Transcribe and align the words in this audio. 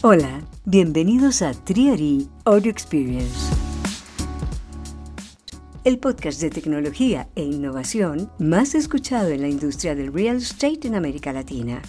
Hola, 0.00 0.42
bienvenidos 0.64 1.42
a 1.42 1.52
Triari 1.52 2.28
Audio 2.44 2.70
Experience. 2.70 3.52
El 5.82 5.98
podcast 5.98 6.40
de 6.40 6.50
tecnología 6.50 7.28
e 7.34 7.42
innovación 7.42 8.30
más 8.38 8.76
escuchado 8.76 9.30
en 9.30 9.40
la 9.40 9.48
industria 9.48 9.96
del 9.96 10.12
real 10.12 10.36
estate 10.36 10.86
en 10.86 10.94
América 10.94 11.32
Latina. 11.32 11.82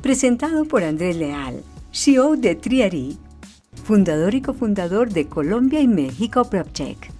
Presentado 0.00 0.66
por 0.66 0.84
Andrés 0.84 1.16
Leal, 1.16 1.64
CEO 1.90 2.36
de 2.36 2.54
Triari, 2.54 3.18
fundador 3.82 4.36
y 4.36 4.40
cofundador 4.40 5.12
de 5.12 5.26
Colombia 5.26 5.80
y 5.80 5.88
México 5.88 6.44
PropTech. 6.44 7.17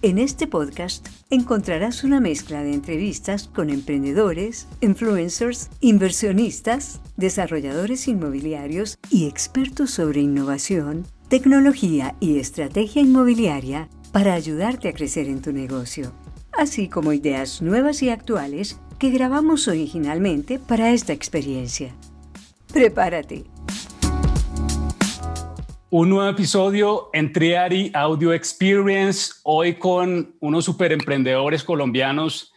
En 0.00 0.18
este 0.18 0.46
podcast 0.46 1.08
encontrarás 1.28 2.04
una 2.04 2.20
mezcla 2.20 2.62
de 2.62 2.72
entrevistas 2.72 3.48
con 3.52 3.68
emprendedores, 3.68 4.68
influencers, 4.80 5.70
inversionistas, 5.80 7.00
desarrolladores 7.16 8.06
inmobiliarios 8.06 8.96
y 9.10 9.26
expertos 9.26 9.90
sobre 9.90 10.20
innovación, 10.20 11.04
tecnología 11.28 12.14
y 12.20 12.38
estrategia 12.38 13.02
inmobiliaria 13.02 13.88
para 14.12 14.34
ayudarte 14.34 14.88
a 14.88 14.92
crecer 14.92 15.26
en 15.26 15.42
tu 15.42 15.52
negocio, 15.52 16.12
así 16.56 16.88
como 16.88 17.12
ideas 17.12 17.60
nuevas 17.60 18.00
y 18.00 18.10
actuales 18.10 18.78
que 19.00 19.10
grabamos 19.10 19.66
originalmente 19.66 20.60
para 20.60 20.92
esta 20.92 21.12
experiencia. 21.12 21.92
Prepárate 22.72 23.46
un 25.90 26.10
nuevo 26.10 26.28
episodio 26.28 27.08
en 27.14 27.32
Triari 27.32 27.90
Audio 27.94 28.34
Experience, 28.34 29.32
hoy 29.42 29.74
con 29.76 30.36
unos 30.40 30.66
super 30.66 30.92
emprendedores 30.92 31.64
colombianos 31.64 32.52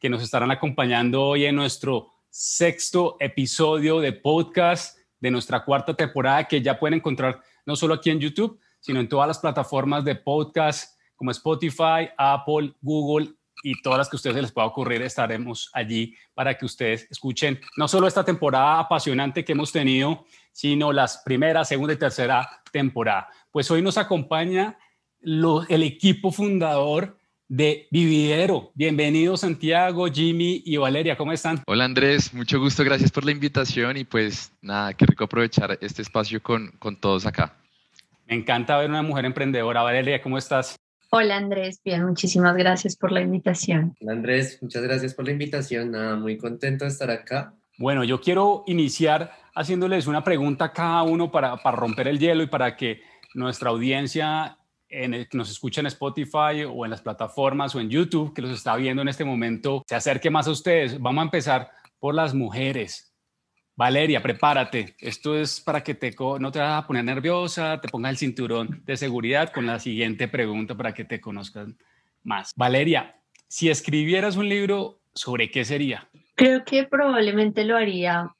que 0.00 0.08
nos 0.08 0.22
estarán 0.22 0.52
acompañando 0.52 1.20
hoy 1.20 1.46
en 1.46 1.56
nuestro 1.56 2.12
sexto 2.30 3.16
episodio 3.18 3.98
de 3.98 4.12
podcast 4.12 4.98
de 5.18 5.32
nuestra 5.32 5.64
cuarta 5.64 5.94
temporada 5.94 6.44
que 6.44 6.62
ya 6.62 6.78
pueden 6.78 6.98
encontrar 6.98 7.42
no 7.64 7.74
solo 7.74 7.94
aquí 7.94 8.10
en 8.10 8.20
YouTube, 8.20 8.60
sino 8.78 9.00
en 9.00 9.08
todas 9.08 9.26
las 9.26 9.40
plataformas 9.40 10.04
de 10.04 10.14
podcast 10.14 10.96
como 11.16 11.32
Spotify, 11.32 12.10
Apple, 12.16 12.72
Google 12.80 13.32
y 13.64 13.82
todas 13.82 13.98
las 13.98 14.08
que 14.08 14.14
a 14.14 14.18
ustedes 14.18 14.36
les 14.36 14.52
pueda 14.52 14.68
ocurrir, 14.68 15.02
estaremos 15.02 15.70
allí 15.72 16.14
para 16.34 16.56
que 16.56 16.64
ustedes 16.64 17.08
escuchen 17.10 17.58
no 17.76 17.88
solo 17.88 18.06
esta 18.06 18.22
temporada 18.22 18.78
apasionante 18.78 19.44
que 19.44 19.52
hemos 19.52 19.72
tenido, 19.72 20.24
sino 20.56 20.90
las 20.90 21.18
primera, 21.18 21.66
segunda 21.66 21.92
y 21.92 21.98
tercera 21.98 22.48
temporada. 22.72 23.28
Pues 23.50 23.70
hoy 23.70 23.82
nos 23.82 23.98
acompaña 23.98 24.78
el 25.20 25.82
equipo 25.82 26.32
fundador 26.32 27.18
de 27.46 27.86
Vividero. 27.90 28.72
Bienvenidos 28.74 29.40
Santiago, 29.40 30.06
Jimmy 30.06 30.62
y 30.64 30.78
Valeria, 30.78 31.14
¿cómo 31.14 31.32
están? 31.32 31.62
Hola 31.66 31.84
Andrés, 31.84 32.32
mucho 32.32 32.58
gusto, 32.58 32.84
gracias 32.84 33.12
por 33.12 33.26
la 33.26 33.32
invitación 33.32 33.98
y 33.98 34.04
pues 34.04 34.50
nada, 34.62 34.94
qué 34.94 35.04
rico 35.04 35.24
aprovechar 35.24 35.76
este 35.82 36.00
espacio 36.00 36.42
con, 36.42 36.68
con 36.78 36.98
todos 36.98 37.26
acá. 37.26 37.54
Me 38.26 38.36
encanta 38.36 38.78
ver 38.78 38.88
una 38.88 39.02
mujer 39.02 39.26
emprendedora. 39.26 39.82
Valeria, 39.82 40.22
¿cómo 40.22 40.38
estás? 40.38 40.74
Hola 41.10 41.36
Andrés, 41.36 41.82
bien, 41.84 42.02
muchísimas 42.06 42.56
gracias 42.56 42.96
por 42.96 43.12
la 43.12 43.20
invitación. 43.20 43.94
Hola 44.00 44.12
Andrés, 44.12 44.58
muchas 44.62 44.82
gracias 44.82 45.12
por 45.12 45.26
la 45.26 45.32
invitación. 45.32 45.90
Nada, 45.90 46.16
muy 46.16 46.38
contento 46.38 46.86
de 46.86 46.90
estar 46.90 47.10
acá. 47.10 47.52
Bueno, 47.78 48.04
yo 48.04 48.20
quiero 48.20 48.64
iniciar 48.66 49.32
haciéndoles 49.54 50.06
una 50.06 50.24
pregunta 50.24 50.66
a 50.66 50.72
cada 50.72 51.02
uno 51.02 51.30
para, 51.30 51.56
para 51.58 51.76
romper 51.76 52.08
el 52.08 52.18
hielo 52.18 52.42
y 52.42 52.46
para 52.46 52.76
que 52.76 53.02
nuestra 53.34 53.70
audiencia 53.70 54.58
en 54.88 55.26
que 55.28 55.36
nos 55.36 55.50
escucha 55.50 55.80
en 55.80 55.86
Spotify 55.86 56.64
o 56.68 56.84
en 56.84 56.90
las 56.90 57.02
plataformas 57.02 57.74
o 57.74 57.80
en 57.80 57.90
YouTube 57.90 58.32
que 58.32 58.42
los 58.42 58.50
está 58.50 58.76
viendo 58.76 59.02
en 59.02 59.08
este 59.08 59.24
momento 59.24 59.84
se 59.86 59.94
acerque 59.94 60.30
más 60.30 60.46
a 60.46 60.52
ustedes. 60.52 61.00
Vamos 61.00 61.22
a 61.22 61.24
empezar 61.24 61.70
por 61.98 62.14
las 62.14 62.34
mujeres. 62.34 63.12
Valeria, 63.74 64.22
prepárate. 64.22 64.96
Esto 64.98 65.36
es 65.38 65.60
para 65.60 65.82
que 65.82 65.94
te, 65.94 66.14
no 66.40 66.50
te 66.50 66.58
vas 66.58 66.82
a 66.82 66.86
poner 66.86 67.04
nerviosa, 67.04 67.78
te 67.80 67.88
pongas 67.88 68.10
el 68.10 68.16
cinturón 68.16 68.82
de 68.86 68.96
seguridad 68.96 69.52
con 69.52 69.66
la 69.66 69.78
siguiente 69.78 70.28
pregunta 70.28 70.74
para 70.74 70.94
que 70.94 71.04
te 71.04 71.20
conozcan 71.20 71.76
más. 72.22 72.52
Valeria, 72.56 73.20
si 73.48 73.68
escribieras 73.68 74.36
un 74.36 74.48
libro, 74.48 75.00
¿sobre 75.14 75.50
qué 75.50 75.64
sería? 75.64 76.08
Creo 76.36 76.64
que 76.64 76.84
probablemente 76.84 77.64
lo 77.64 77.76
haría. 77.76 78.30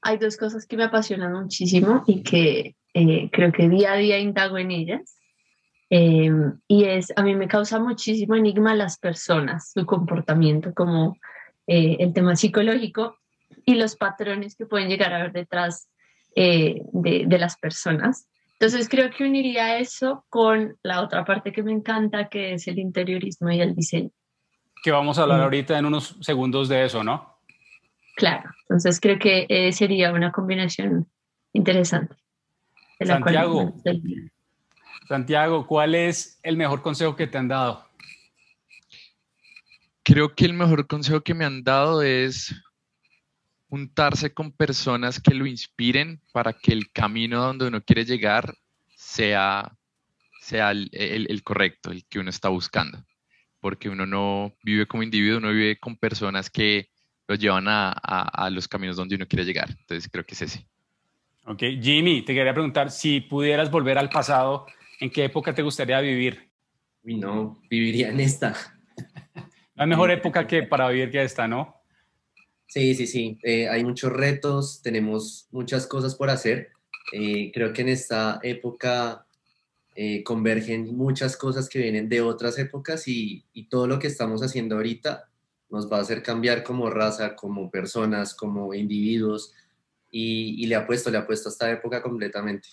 Hay 0.00 0.16
dos 0.16 0.38
cosas 0.38 0.66
que 0.66 0.78
me 0.78 0.84
apasionan 0.84 1.32
muchísimo 1.34 2.04
y 2.06 2.22
que 2.22 2.74
eh, 2.94 3.28
creo 3.30 3.52
que 3.52 3.68
día 3.68 3.92
a 3.92 3.96
día 3.96 4.18
indago 4.18 4.56
en 4.56 4.70
ellas. 4.70 5.18
Em, 5.90 6.58
y 6.66 6.84
es, 6.84 7.12
a 7.16 7.22
mí 7.22 7.34
me 7.34 7.48
causa 7.48 7.78
muchísimo 7.78 8.34
enigma 8.34 8.74
las 8.74 8.98
personas, 8.98 9.72
su 9.72 9.84
comportamiento, 9.84 10.72
como 10.72 11.18
eh, 11.66 11.98
el 12.00 12.14
tema 12.14 12.34
psicológico 12.34 13.18
y 13.66 13.74
los 13.74 13.96
patrones 13.96 14.56
que 14.56 14.64
pueden 14.64 14.88
llegar 14.88 15.12
a 15.12 15.24
ver 15.24 15.32
detrás 15.32 15.90
eh, 16.34 16.80
de, 16.92 17.24
de, 17.26 17.38
las 17.38 17.58
personas. 17.58 18.26
Entonces 18.58 18.88
creo 18.88 19.10
que 19.10 19.24
uniría 19.24 19.78
eso 19.78 20.24
con 20.30 20.78
la 20.82 21.02
otra 21.02 21.26
parte 21.26 21.52
que 21.52 21.62
me 21.62 21.72
encanta, 21.72 22.30
que 22.30 22.54
es 22.54 22.66
el 22.68 22.78
interiorismo 22.78 23.50
y 23.50 23.60
el 23.60 23.74
diseño. 23.74 24.10
Que 24.82 24.90
vamos 24.90 25.18
a 25.18 25.22
hablar 25.22 25.40
mm. 25.40 25.42
ahorita 25.42 25.78
en 25.78 25.86
unos 25.86 26.16
segundos 26.20 26.68
de 26.68 26.84
eso, 26.84 27.04
¿no? 27.04 27.38
Claro, 28.16 28.50
entonces 28.62 29.00
creo 29.00 29.18
que 29.18 29.46
eh, 29.48 29.72
sería 29.72 30.12
una 30.12 30.32
combinación 30.32 31.08
interesante. 31.52 32.14
Santiago, 33.00 33.74
Santiago, 35.08 35.66
¿cuál 35.66 35.94
es 35.94 36.38
el 36.42 36.56
mejor 36.56 36.82
consejo 36.82 37.16
que 37.16 37.26
te 37.26 37.38
han 37.38 37.48
dado? 37.48 37.84
Creo 40.04 40.34
que 40.34 40.44
el 40.44 40.54
mejor 40.54 40.86
consejo 40.86 41.22
que 41.22 41.34
me 41.34 41.44
han 41.44 41.64
dado 41.64 42.02
es 42.02 42.54
juntarse 43.68 44.34
con 44.34 44.52
personas 44.52 45.20
que 45.20 45.34
lo 45.34 45.46
inspiren 45.46 46.20
para 46.32 46.52
que 46.52 46.72
el 46.72 46.92
camino 46.92 47.42
donde 47.42 47.68
uno 47.68 47.82
quiere 47.82 48.04
llegar 48.04 48.54
sea, 48.94 49.76
sea 50.40 50.70
el, 50.72 51.42
correcto, 51.42 51.90
el 51.90 52.04
que 52.06 52.18
uno 52.18 52.30
está 52.30 52.48
buscando. 52.48 53.02
Porque 53.62 53.88
uno 53.88 54.04
no 54.04 54.54
vive 54.64 54.86
como 54.86 55.04
individuo, 55.04 55.38
uno 55.38 55.52
vive 55.52 55.78
con 55.78 55.96
personas 55.96 56.50
que 56.50 56.88
lo 57.28 57.36
llevan 57.36 57.68
a, 57.68 57.92
a, 57.92 58.50
los 58.50 58.66
caminos 58.66 58.96
donde 58.96 59.14
uno 59.14 59.26
quiere 59.26 59.44
llegar. 59.44 59.70
Entonces 59.70 60.10
creo 60.10 60.24
que 60.26 60.34
es 60.34 60.42
ese. 60.42 60.66
Ok, 61.46 61.62
Jimmy, 61.80 62.22
te 62.22 62.34
quería 62.34 62.52
preguntar, 62.52 62.90
si 62.90 63.20
pudieras 63.20 63.70
volver 63.70 63.98
al 63.98 64.10
pasado, 64.10 64.66
¿en 64.98 65.10
qué 65.10 65.24
época 65.24 65.54
te 65.54 65.62
gustaría 65.62 66.00
vivir? 66.00 66.50
Uy, 67.04 67.16
no, 67.16 67.62
viviría 67.70 68.08
en 68.08 68.18
esta. 68.18 68.54
La 69.76 69.86
mejor 69.86 70.10
época 70.10 70.44
que 70.46 70.64
para 70.64 70.88
vivir 70.88 71.10
que 71.12 71.22
esta, 71.22 71.46
¿no? 71.46 71.76
Sí, 72.66 72.96
sí, 72.96 73.06
sí. 73.06 73.38
Eh, 73.44 73.68
hay 73.68 73.84
muchos 73.84 74.12
retos, 74.12 74.82
tenemos 74.82 75.46
muchas 75.52 75.86
cosas 75.86 76.16
por 76.16 76.30
hacer. 76.30 76.70
Eh, 77.12 77.52
creo 77.54 77.72
que 77.72 77.82
en 77.82 77.90
esta 77.90 78.40
época 78.42 79.24
eh, 79.94 80.22
convergen 80.24 80.96
muchas 80.96 81.36
cosas 81.36 81.68
que 81.68 81.78
vienen 81.78 82.08
de 82.08 82.20
otras 82.20 82.58
épocas 82.58 83.06
y, 83.06 83.44
todo 83.70 83.86
lo 83.86 83.98
que 83.98 84.06
estamos 84.06 84.42
haciendo 84.42 84.76
ahorita 84.76 85.28
nos 85.70 85.90
va 85.90 85.98
a 85.98 86.00
hacer 86.00 86.22
cambiar 86.22 86.62
como 86.62 86.90
raza, 86.90 87.34
como 87.34 87.70
personas, 87.70 88.34
como 88.34 88.74
individuos 88.74 89.54
y, 90.10 90.62
y 90.62 90.66
le 90.66 90.74
apuesto, 90.74 91.10
le 91.10 91.18
apuesto 91.18 91.48
a 91.48 91.52
esta 91.52 91.70
época 91.70 92.02
completamente. 92.02 92.68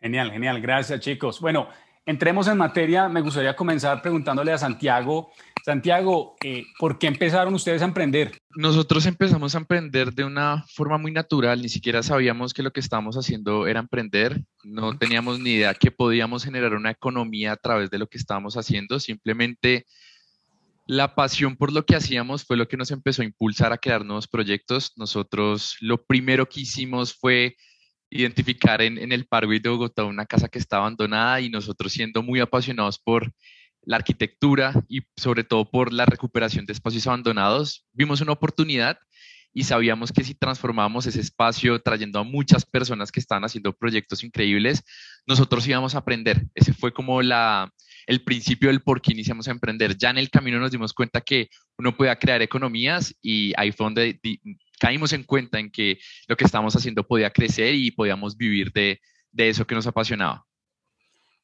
Genial, 0.00 0.30
genial. 0.30 0.60
Gracias, 0.60 1.00
chicos. 1.00 1.40
Bueno, 1.40 1.68
entremos 2.04 2.48
en 2.48 2.58
materia. 2.58 3.08
Me 3.08 3.20
gustaría 3.20 3.56
comenzar 3.56 4.00
preguntándole 4.02 4.52
a 4.52 4.58
Santiago 4.58 5.30
Santiago, 5.68 6.34
eh, 6.42 6.64
¿por 6.78 6.98
qué 6.98 7.08
empezaron 7.08 7.52
ustedes 7.52 7.82
a 7.82 7.84
emprender? 7.84 8.38
Nosotros 8.56 9.04
empezamos 9.04 9.54
a 9.54 9.58
emprender 9.58 10.14
de 10.14 10.24
una 10.24 10.64
forma 10.72 10.96
muy 10.96 11.12
natural, 11.12 11.60
ni 11.60 11.68
siquiera 11.68 12.02
sabíamos 12.02 12.54
que 12.54 12.62
lo 12.62 12.70
que 12.70 12.80
estábamos 12.80 13.16
haciendo 13.16 13.66
era 13.66 13.78
emprender, 13.78 14.40
no 14.64 14.96
teníamos 14.96 15.40
ni 15.40 15.50
idea 15.50 15.74
que 15.74 15.90
podíamos 15.90 16.42
generar 16.42 16.72
una 16.72 16.92
economía 16.92 17.52
a 17.52 17.56
través 17.56 17.90
de 17.90 17.98
lo 17.98 18.06
que 18.06 18.16
estábamos 18.16 18.56
haciendo, 18.56 18.98
simplemente 18.98 19.84
la 20.86 21.14
pasión 21.14 21.54
por 21.54 21.70
lo 21.70 21.84
que 21.84 21.96
hacíamos 21.96 22.46
fue 22.46 22.56
lo 22.56 22.66
que 22.66 22.78
nos 22.78 22.90
empezó 22.90 23.20
a 23.20 23.26
impulsar 23.26 23.70
a 23.70 23.76
crear 23.76 24.06
nuevos 24.06 24.26
proyectos. 24.26 24.94
Nosotros 24.96 25.76
lo 25.80 26.02
primero 26.02 26.48
que 26.48 26.62
hicimos 26.62 27.12
fue 27.12 27.56
identificar 28.08 28.80
en, 28.80 28.96
en 28.96 29.12
el 29.12 29.26
Parque 29.26 29.60
de 29.60 29.68
Bogotá 29.68 30.04
una 30.04 30.24
casa 30.24 30.48
que 30.48 30.60
está 30.60 30.78
abandonada 30.78 31.42
y 31.42 31.50
nosotros 31.50 31.92
siendo 31.92 32.22
muy 32.22 32.40
apasionados 32.40 32.98
por 32.98 33.30
la 33.82 33.96
arquitectura 33.96 34.72
y 34.88 35.02
sobre 35.16 35.44
todo 35.44 35.70
por 35.70 35.92
la 35.92 36.06
recuperación 36.06 36.66
de 36.66 36.72
espacios 36.72 37.06
abandonados, 37.06 37.86
vimos 37.92 38.20
una 38.20 38.32
oportunidad 38.32 38.98
y 39.52 39.64
sabíamos 39.64 40.12
que 40.12 40.24
si 40.24 40.34
transformábamos 40.34 41.06
ese 41.06 41.20
espacio 41.20 41.80
trayendo 41.80 42.18
a 42.18 42.24
muchas 42.24 42.64
personas 42.64 43.10
que 43.10 43.20
estaban 43.20 43.44
haciendo 43.44 43.72
proyectos 43.72 44.22
increíbles, 44.22 44.84
nosotros 45.26 45.66
íbamos 45.66 45.94
a 45.94 45.98
aprender. 45.98 46.46
Ese 46.54 46.72
fue 46.72 46.92
como 46.92 47.22
la, 47.22 47.72
el 48.06 48.22
principio 48.22 48.68
del 48.68 48.82
por 48.82 49.00
qué 49.00 49.12
iniciamos 49.12 49.48
a 49.48 49.50
emprender. 49.50 49.96
Ya 49.96 50.10
en 50.10 50.18
el 50.18 50.30
camino 50.30 50.58
nos 50.58 50.70
dimos 50.70 50.92
cuenta 50.92 51.20
que 51.20 51.48
uno 51.78 51.96
podía 51.96 52.16
crear 52.16 52.42
economías 52.42 53.14
y 53.22 53.52
ahí 53.56 53.72
fue 53.72 53.84
donde 53.84 54.20
caímos 54.78 55.12
en 55.12 55.24
cuenta 55.24 55.58
en 55.58 55.70
que 55.70 55.98
lo 56.26 56.36
que 56.36 56.44
estábamos 56.44 56.76
haciendo 56.76 57.06
podía 57.06 57.30
crecer 57.30 57.74
y 57.74 57.90
podíamos 57.90 58.36
vivir 58.36 58.72
de, 58.72 59.00
de 59.32 59.48
eso 59.48 59.66
que 59.66 59.74
nos 59.74 59.86
apasionaba. 59.86 60.47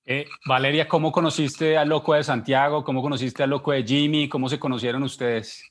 Eh, 0.07 0.27
Valeria, 0.45 0.87
¿cómo 0.87 1.11
conociste 1.11 1.79
al 1.79 1.89
loco 1.89 2.13
de 2.13 2.23
Santiago? 2.23 2.85
¿Cómo 2.85 3.01
conociste 3.01 3.43
al 3.43 3.51
loco 3.51 3.73
de 3.73 3.83
Jimmy? 3.85 4.29
¿Cómo 4.29 4.51
se 4.51 4.59
conocieron 4.59 5.03
ustedes? 5.03 5.65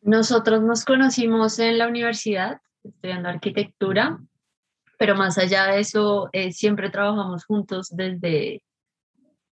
Nosotros 0.00 0.62
nos 0.62 0.84
conocimos 0.84 1.58
en 1.58 1.76
la 1.76 1.86
universidad, 1.86 2.60
estudiando 2.82 3.28
arquitectura. 3.28 4.18
pero 4.96 5.16
más 5.16 5.36
allá 5.38 5.66
de 5.66 5.80
eso, 5.80 6.30
eh, 6.32 6.52
siempre 6.52 6.88
trabajamos 6.88 7.44
juntos 7.44 7.88
desde, 7.90 8.62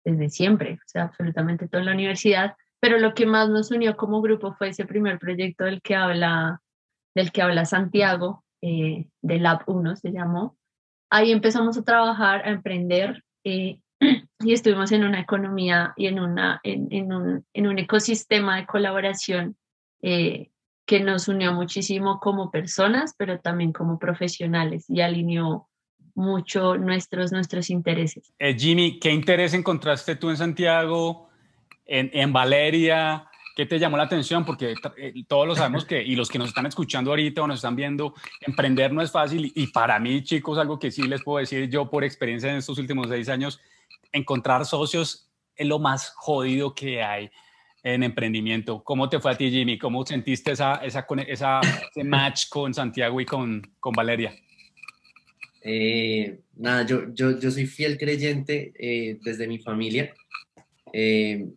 desde 0.05 0.29
siempre, 0.29 0.73
o 0.75 0.85
sea, 0.85 1.05
absolutamente 1.05 1.67
toda 1.67 1.83
la 1.83 1.93
universidad, 1.93 2.55
pero 2.79 2.99
lo 2.99 3.15
que 3.15 3.25
más 3.25 3.49
nos 3.49 3.71
unió 3.71 3.97
como 3.97 4.21
grupo 4.21 4.53
fue 4.53 4.69
ese 4.69 4.85
primer 4.85 5.17
proyecto 5.17 5.65
del 5.65 5.81
que 5.81 5.95
habla, 5.95 6.61
del 7.15 7.31
que 7.31 7.41
habla 7.41 7.65
Santiago, 7.65 8.45
eh, 8.61 9.07
Lab 9.23 9.63
1 9.65 9.95
se 9.95 10.11
llamó. 10.11 10.55
Ahí 11.09 11.31
empezamos 11.31 11.75
a 11.77 11.83
trabajar, 11.83 12.45
a 12.45 12.51
emprender 12.51 13.23
eh, 13.43 13.79
y 14.39 14.53
estuvimos 14.53 14.91
en 14.91 15.03
una 15.03 15.19
economía 15.19 15.93
y 15.95 16.07
en, 16.07 16.19
una, 16.19 16.59
en, 16.63 16.87
en, 16.91 17.13
un, 17.13 17.45
en 17.53 17.67
un, 17.67 17.79
ecosistema 17.79 18.57
de 18.57 18.65
colaboración 18.65 19.57
eh, 20.01 20.49
que 20.85 20.99
nos 20.99 21.27
unió 21.27 21.53
muchísimo 21.53 22.19
como 22.19 22.51
personas, 22.51 23.13
pero 23.17 23.39
también 23.39 23.71
como 23.71 23.99
profesionales 23.99 24.85
y 24.89 25.01
alineó 25.01 25.69
mucho 26.15 26.77
nuestros, 26.77 27.31
nuestros 27.31 27.69
intereses. 27.69 28.33
Eh, 28.39 28.57
Jimmy, 28.57 28.99
¿qué 28.99 29.11
interés 29.11 29.53
encontraste 29.53 30.15
tú 30.15 30.29
en 30.29 30.37
Santiago, 30.37 31.29
en, 31.85 32.09
en 32.13 32.33
Valeria? 32.33 33.30
¿Qué 33.55 33.65
te 33.65 33.79
llamó 33.79 33.97
la 33.97 34.03
atención? 34.03 34.45
Porque 34.45 34.73
eh, 34.97 35.13
todos 35.27 35.47
lo 35.47 35.55
sabemos 35.55 35.85
que, 35.85 36.01
y 36.01 36.15
los 36.15 36.29
que 36.29 36.39
nos 36.39 36.49
están 36.49 36.65
escuchando 36.65 37.11
ahorita 37.11 37.41
o 37.41 37.47
nos 37.47 37.57
están 37.57 37.75
viendo, 37.75 38.13
emprender 38.39 38.93
no 38.93 39.01
es 39.01 39.11
fácil. 39.11 39.51
Y 39.55 39.67
para 39.67 39.99
mí, 39.99 40.23
chicos, 40.23 40.57
algo 40.57 40.79
que 40.79 40.91
sí 40.91 41.03
les 41.03 41.23
puedo 41.23 41.39
decir 41.39 41.69
yo 41.69 41.89
por 41.89 42.03
experiencia 42.03 42.49
en 42.49 42.57
estos 42.57 42.77
últimos 42.77 43.09
seis 43.09 43.29
años, 43.29 43.59
encontrar 44.11 44.65
socios 44.65 45.29
es 45.55 45.67
lo 45.67 45.79
más 45.79 46.13
jodido 46.15 46.73
que 46.73 47.03
hay 47.03 47.29
en 47.83 48.03
emprendimiento. 48.03 48.83
¿Cómo 48.83 49.09
te 49.09 49.19
fue 49.19 49.31
a 49.31 49.37
ti, 49.37 49.49
Jimmy? 49.49 49.77
¿Cómo 49.77 50.05
sentiste 50.05 50.51
esa, 50.51 50.75
esa, 50.75 51.05
esa 51.27 51.61
ese 51.61 52.03
match 52.03 52.47
con 52.49 52.73
Santiago 52.73 53.19
y 53.19 53.25
con, 53.25 53.61
con 53.79 53.93
Valeria? 53.93 54.33
Eh, 55.63 56.39
nada, 56.55 56.85
yo, 56.85 57.13
yo, 57.13 57.39
yo, 57.39 57.51
soy 57.51 57.67
fiel 57.67 57.97
creyente 57.97 58.73
eh, 58.77 59.19
desde 59.21 59.47
mi 59.47 59.59
familia. 59.59 60.13
Eh, 60.93 61.47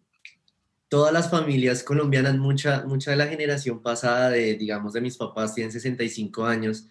todas 0.94 1.12
las 1.12 1.28
familias 1.28 1.82
colombianas, 1.82 2.36
mucha, 2.36 2.84
mucha 2.86 3.10
de 3.10 3.16
la 3.16 3.26
generación 3.26 3.82
pasada, 3.82 4.30
de, 4.30 4.54
digamos, 4.54 4.92
de 4.92 5.00
mis 5.00 5.16
papás, 5.16 5.52
tienen 5.52 5.72
65 5.72 6.46
años. 6.46 6.86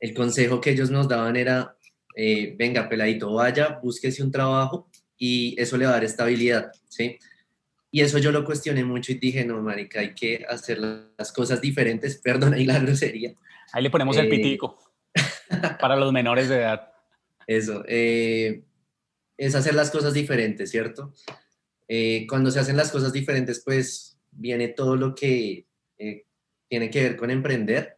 El 0.00 0.14
consejo 0.14 0.58
que 0.58 0.70
ellos 0.70 0.90
nos 0.90 1.06
daban 1.06 1.36
era, 1.36 1.76
venga, 2.56 2.88
peladito, 2.88 3.34
vaya, 3.34 3.78
búsquese 3.82 4.22
un 4.22 4.30
trabajo 4.32 4.88
y 5.18 5.54
eso 5.60 5.76
le 5.76 5.84
va 5.84 5.90
a 5.90 5.94
dar 5.96 6.04
estabilidad, 6.04 6.72
¿sí? 6.88 7.18
Y 7.90 8.00
eso 8.00 8.16
yo 8.16 8.32
lo 8.32 8.42
cuestioné 8.42 8.84
mucho 8.84 9.12
y 9.12 9.16
dije, 9.16 9.44
no, 9.44 9.60
marica, 9.60 10.00
hay 10.00 10.14
que 10.14 10.46
hacer 10.48 10.78
las 10.78 11.30
cosas 11.30 11.60
diferentes, 11.60 12.16
perdón 12.24 12.54
ahí 12.54 12.64
la 12.64 12.78
grosería. 12.78 13.34
Ahí 13.70 13.82
le 13.82 13.90
ponemos 13.90 14.16
el 14.16 14.28
eh, 14.28 14.30
pitico 14.30 14.78
para 15.78 15.94
los 15.94 16.10
menores 16.10 16.48
de 16.48 16.56
edad. 16.56 16.90
Eso, 17.46 17.84
eh, 17.86 18.62
es 19.36 19.54
hacer 19.54 19.74
las 19.74 19.90
cosas 19.90 20.14
diferentes, 20.14 20.70
¿cierto? 20.70 21.12
Eh, 21.88 22.26
cuando 22.28 22.50
se 22.50 22.60
hacen 22.60 22.76
las 22.76 22.90
cosas 22.90 23.12
diferentes, 23.12 23.62
pues 23.64 24.18
viene 24.32 24.68
todo 24.68 24.96
lo 24.96 25.14
que 25.14 25.66
tiene 26.68 26.90
que 26.90 27.02
ver 27.02 27.16
con 27.16 27.30
emprender. 27.30 27.96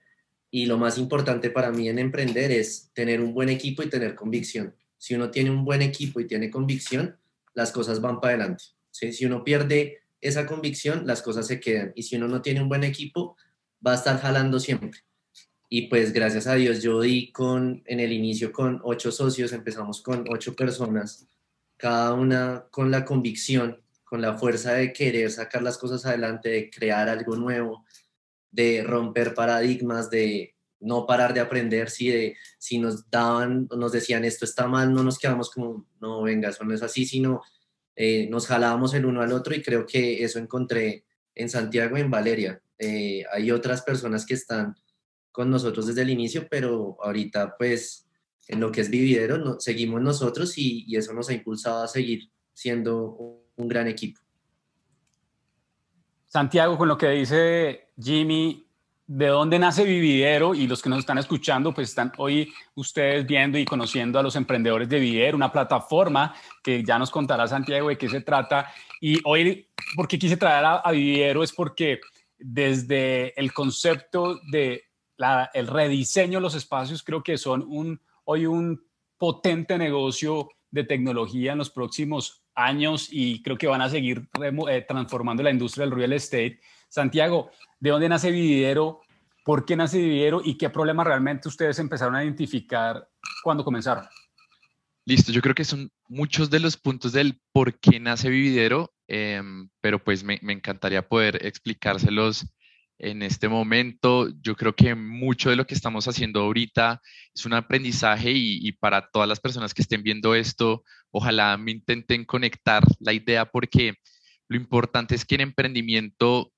Y 0.50 0.66
lo 0.66 0.78
más 0.78 0.96
importante 0.98 1.50
para 1.50 1.70
mí 1.70 1.88
en 1.88 1.98
emprender 1.98 2.50
es 2.50 2.90
tener 2.94 3.20
un 3.20 3.34
buen 3.34 3.48
equipo 3.48 3.82
y 3.82 3.90
tener 3.90 4.14
convicción. 4.14 4.74
Si 4.96 5.14
uno 5.14 5.30
tiene 5.30 5.50
un 5.50 5.64
buen 5.64 5.82
equipo 5.82 6.20
y 6.20 6.26
tiene 6.26 6.50
convicción, 6.50 7.16
las 7.54 7.70
cosas 7.70 8.00
van 8.00 8.20
para 8.20 8.34
adelante. 8.34 8.64
Si 8.90 9.24
uno 9.26 9.44
pierde 9.44 9.98
esa 10.20 10.46
convicción, 10.46 11.06
las 11.06 11.22
cosas 11.22 11.46
se 11.46 11.60
quedan. 11.60 11.92
Y 11.94 12.02
si 12.02 12.16
uno 12.16 12.28
no 12.28 12.42
tiene 12.42 12.62
un 12.62 12.68
buen 12.68 12.84
equipo, 12.84 13.36
va 13.86 13.92
a 13.92 13.96
estar 13.96 14.18
jalando 14.20 14.58
siempre. 14.58 15.00
Y 15.68 15.88
pues 15.88 16.12
gracias 16.12 16.46
a 16.46 16.54
Dios 16.54 16.82
yo 16.82 17.00
di 17.00 17.30
con, 17.30 17.82
en 17.86 18.00
el 18.00 18.12
inicio 18.12 18.52
con 18.52 18.80
ocho 18.84 19.12
socios, 19.12 19.52
empezamos 19.52 20.02
con 20.02 20.24
ocho 20.30 20.54
personas, 20.56 21.28
cada 21.78 22.12
una 22.12 22.66
con 22.70 22.90
la 22.90 23.04
convicción, 23.06 23.80
con 24.04 24.20
la 24.20 24.36
fuerza 24.36 24.74
de 24.74 24.92
querer 24.92 25.30
sacar 25.30 25.62
las 25.62 25.78
cosas 25.78 26.04
adelante, 26.04 26.50
de 26.50 26.70
crear 26.70 27.08
algo 27.08 27.36
nuevo, 27.36 27.84
de 28.50 28.82
romper 28.82 29.34
paradigmas, 29.34 30.10
de 30.10 30.54
no 30.80 31.06
parar 31.06 31.34
de 31.34 31.40
aprender, 31.40 31.90
si, 31.90 32.08
de, 32.08 32.36
si 32.58 32.78
nos 32.78 33.10
daban, 33.10 33.68
nos 33.76 33.92
decían 33.92 34.24
esto 34.24 34.44
está 34.44 34.66
mal, 34.66 34.92
no 34.92 35.02
nos 35.02 35.18
quedamos 35.18 35.50
como, 35.50 35.86
no, 36.00 36.22
venga, 36.22 36.50
eso 36.50 36.64
no 36.64 36.74
es 36.74 36.82
así, 36.82 37.04
sino 37.04 37.42
eh, 37.96 38.28
nos 38.30 38.46
jalábamos 38.46 38.94
el 38.94 39.06
uno 39.06 39.22
al 39.22 39.32
otro 39.32 39.54
y 39.54 39.62
creo 39.62 39.86
que 39.86 40.22
eso 40.22 40.38
encontré 40.38 41.04
en 41.34 41.48
Santiago 41.48 41.96
en 41.96 42.10
Valeria. 42.10 42.60
Eh, 42.78 43.24
hay 43.32 43.50
otras 43.50 43.82
personas 43.82 44.24
que 44.24 44.34
están 44.34 44.76
con 45.32 45.50
nosotros 45.50 45.86
desde 45.86 46.02
el 46.02 46.10
inicio, 46.10 46.46
pero 46.48 46.96
ahorita 47.02 47.56
pues 47.56 48.07
en 48.48 48.60
lo 48.60 48.72
que 48.72 48.80
es 48.80 48.90
vividero 48.90 49.60
seguimos 49.60 50.00
nosotros 50.00 50.56
y, 50.56 50.96
eso 50.96 51.12
nos 51.12 51.28
ha 51.28 51.34
impulsado 51.34 51.82
a 51.82 51.88
seguir 51.88 52.30
siendo 52.52 53.44
un 53.56 53.68
gran 53.68 53.86
equipo. 53.86 54.20
Santiago, 56.26 56.76
con 56.76 56.88
lo 56.88 56.98
que 56.98 57.10
dice 57.10 57.88
Jimmy, 58.00 58.66
de 59.06 59.28
dónde 59.28 59.58
nace 59.58 59.84
Vividero 59.84 60.54
y 60.54 60.66
los 60.66 60.82
que 60.82 60.90
nos 60.90 60.98
están 60.98 61.16
escuchando, 61.16 61.72
pues 61.72 61.88
están 61.88 62.12
hoy 62.18 62.52
ustedes 62.74 63.26
viendo 63.26 63.56
y 63.58 63.64
conociendo 63.64 64.18
a 64.18 64.22
los 64.22 64.36
emprendedores 64.36 64.86
de 64.88 65.00
Vividero, 65.00 65.36
una 65.36 65.50
plataforma 65.50 66.34
que 66.62 66.84
ya 66.84 66.98
nos 66.98 67.10
contará 67.10 67.48
Santiago 67.48 67.88
de 67.88 67.96
qué 67.96 68.08
se 68.10 68.20
trata. 68.20 68.70
Y 69.00 69.18
hoy, 69.24 69.66
¿por 69.96 70.06
qué 70.06 70.18
quise 70.18 70.36
traer 70.36 70.64
a, 70.66 70.90
Vividero? 70.90 71.42
Es 71.42 71.52
porque 71.52 72.00
desde 72.38 73.38
el 73.40 73.52
concepto 73.54 74.40
de 74.50 74.84
el 75.54 75.66
rediseño 75.66 76.38
de 76.38 76.42
los 76.42 76.54
espacios, 76.54 77.02
creo 77.02 77.22
que 77.22 77.38
son 77.38 77.64
un, 77.66 78.00
hoy 78.28 78.46
un 78.46 78.84
potente 79.16 79.78
negocio 79.78 80.48
de 80.70 80.84
tecnología 80.84 81.52
en 81.52 81.58
los 81.58 81.70
próximos 81.70 82.44
años 82.54 83.08
y 83.10 83.42
creo 83.42 83.56
que 83.56 83.66
van 83.66 83.80
a 83.80 83.88
seguir 83.88 84.28
eh, 84.42 84.84
transformando 84.86 85.42
la 85.42 85.50
industria 85.50 85.86
del 85.86 85.94
real 85.94 86.12
estate. 86.12 86.60
Santiago, 86.88 87.50
¿De 87.80 87.90
dónde 87.90 88.08
nace 88.08 88.30
Vividero? 88.30 89.02
¿Por 89.44 89.64
qué 89.64 89.76
nace 89.76 89.98
Vividero? 89.98 90.40
¿Y 90.44 90.58
qué 90.58 90.68
problemas 90.68 91.06
realmente 91.06 91.48
ustedes 91.48 91.78
empezaron 91.78 92.16
a 92.16 92.24
identificar 92.24 93.08
cuando 93.42 93.64
comenzaron? 93.64 94.04
Listo, 95.04 95.32
yo 95.32 95.40
creo 95.40 95.54
que 95.54 95.64
son 95.64 95.90
muchos 96.08 96.50
de 96.50 96.60
los 96.60 96.76
puntos 96.76 97.12
del 97.12 97.40
por 97.52 97.78
qué 97.78 98.00
nace 98.00 98.28
Vividero, 98.28 98.92
em, 99.06 99.68
pero 99.80 100.02
pues 100.02 100.24
me, 100.24 100.38
encantaría 100.42 101.08
poder 101.08 101.46
explicárselos 101.46 102.46
en 102.98 103.22
este 103.22 103.48
momento. 103.48 104.28
Yo 104.40 104.56
creo 104.56 104.74
que 104.74 104.94
mucho 104.94 105.50
de 105.50 105.56
lo 105.56 105.66
que 105.66 105.74
estamos 105.74 106.08
haciendo 106.08 106.40
ahorita 106.40 107.00
es 107.34 107.46
un 107.46 107.54
aprendizaje 107.54 108.32
y, 108.32 108.72
para 108.72 109.08
todas 109.08 109.28
las 109.28 109.40
personas 109.40 109.74
que 109.74 109.82
estén 109.82 110.02
viendo 110.02 110.34
esto, 110.34 110.84
ojalá 111.10 111.56
me 111.56 111.72
intenten 111.72 112.24
conectar 112.24 112.82
la 113.00 113.12
idea 113.12 113.46
porque 113.46 113.94
lo 114.48 114.56
importante 114.56 115.14
es 115.14 115.24
que 115.24 115.36
en 115.36 115.42
emprendimiento 115.42 116.52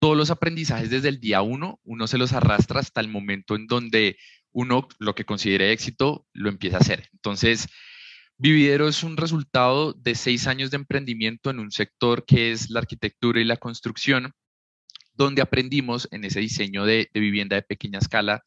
todos 0.00 0.16
los 0.16 0.30
aprendizajes 0.30 0.90
desde 0.90 1.08
el 1.08 1.20
día 1.20 1.42
uno, 1.42 1.78
uno 1.84 2.06
se 2.06 2.18
los 2.18 2.32
arrastra 2.32 2.80
hasta 2.80 3.00
el 3.00 3.08
momento 3.08 3.54
en 3.54 3.66
donde 3.66 4.16
uno 4.52 4.88
lo 4.98 5.14
que 5.14 5.26
considere 5.26 5.72
éxito 5.72 6.26
lo 6.32 6.48
empieza 6.48 6.78
a 6.78 6.80
hacer. 6.80 7.08
Entonces, 7.12 7.68
Vividero 8.38 8.88
es 8.88 9.02
un 9.02 9.18
resultado 9.18 9.92
de 9.92 10.14
seis 10.14 10.46
años 10.46 10.70
de 10.70 10.78
emprendimiento 10.78 11.50
en 11.50 11.58
un 11.58 11.70
sector 11.70 12.24
que 12.24 12.52
es 12.52 12.70
la 12.70 12.80
arquitectura 12.80 13.38
y 13.38 13.44
la 13.44 13.58
construcción, 13.58 14.32
donde 15.24 15.42
aprendimos 15.42 16.08
en 16.10 16.24
ese 16.24 16.40
diseño 16.40 16.84
de, 16.84 17.10
vivienda 17.14 17.56
de 17.56 17.62
pequeña 17.62 17.98
escala 17.98 18.42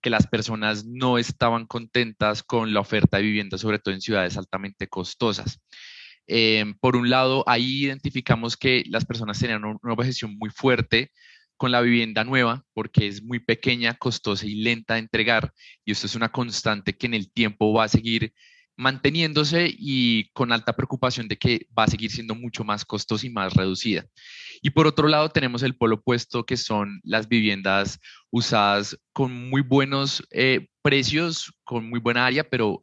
que 0.00 0.10
las 0.10 0.26
personas 0.26 0.84
no 0.84 1.18
estaban 1.18 1.66
contentas 1.66 2.42
con 2.42 2.72
la 2.72 2.80
oferta 2.80 3.16
de 3.16 3.24
vivienda, 3.24 3.58
sobre 3.58 3.78
todo 3.78 3.94
en 3.94 4.00
ciudades 4.00 4.36
altamente 4.36 4.88
costosas. 4.88 5.60
Em, 6.26 6.74
por 6.78 6.96
un 6.96 7.10
lado, 7.10 7.42
ahí 7.46 7.84
identificamos 7.84 8.56
que 8.56 8.84
las 8.88 9.04
personas 9.06 9.38
tenían 9.38 9.64
una 9.64 9.92
objeción 9.92 10.36
muy 10.38 10.50
fuerte 10.50 11.10
con 11.56 11.72
la 11.72 11.80
vivienda 11.80 12.24
nueva 12.24 12.64
porque 12.74 13.08
es 13.08 13.22
muy 13.22 13.40
pequeña, 13.40 13.94
costosa 13.94 14.46
y 14.46 14.56
lenta 14.56 14.94
de 14.94 15.00
entregar 15.00 15.52
y 15.84 15.92
esto 15.92 16.06
es 16.06 16.14
una 16.14 16.28
constante 16.28 16.96
que 16.96 17.06
en 17.06 17.14
el 17.14 17.32
tiempo 17.32 17.72
va 17.72 17.84
a 17.84 17.88
seguir 17.88 18.32
manteniéndose 18.78 19.68
y 19.76 20.30
con 20.30 20.52
alta 20.52 20.74
preocupación 20.74 21.26
de 21.26 21.36
que 21.36 21.66
va 21.76 21.84
a 21.84 21.88
seguir 21.88 22.12
siendo 22.12 22.36
mucho 22.36 22.62
más 22.62 22.84
costosa 22.84 23.26
y 23.26 23.30
más 23.30 23.52
reducida. 23.54 24.06
Y 24.62 24.70
por 24.70 24.86
otro 24.86 25.08
lado 25.08 25.30
tenemos 25.30 25.64
el 25.64 25.76
polo 25.76 25.96
opuesto 25.96 26.46
que 26.46 26.56
son 26.56 27.00
las 27.02 27.28
viviendas 27.28 27.98
usadas 28.30 28.96
con 29.12 29.32
muy 29.50 29.62
buenos 29.62 30.22
eh, 30.30 30.68
precios, 30.80 31.52
con 31.64 31.90
muy 31.90 31.98
buena 31.98 32.24
área, 32.24 32.48
pero 32.48 32.80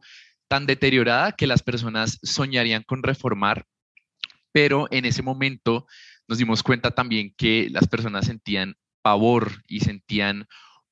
tan 0.50 0.66
deteriorada 0.66 1.32
que 1.32 1.48
las 1.48 1.64
personas 1.64 2.20
soñarían 2.22 2.84
con 2.84 3.02
reformar, 3.02 3.66
pero 4.52 4.88
en 4.92 5.06
ese 5.06 5.24
momento 5.24 5.88
nos 6.28 6.40
dimos 6.40 6.62
cuenta 6.62 6.92
también 6.92 7.34
que 7.38 7.70
las 7.72 7.88
personas 7.88 8.26
sentían 8.26 8.76
pavor 9.02 9.64
y 9.66 9.80
sentían 9.80 10.46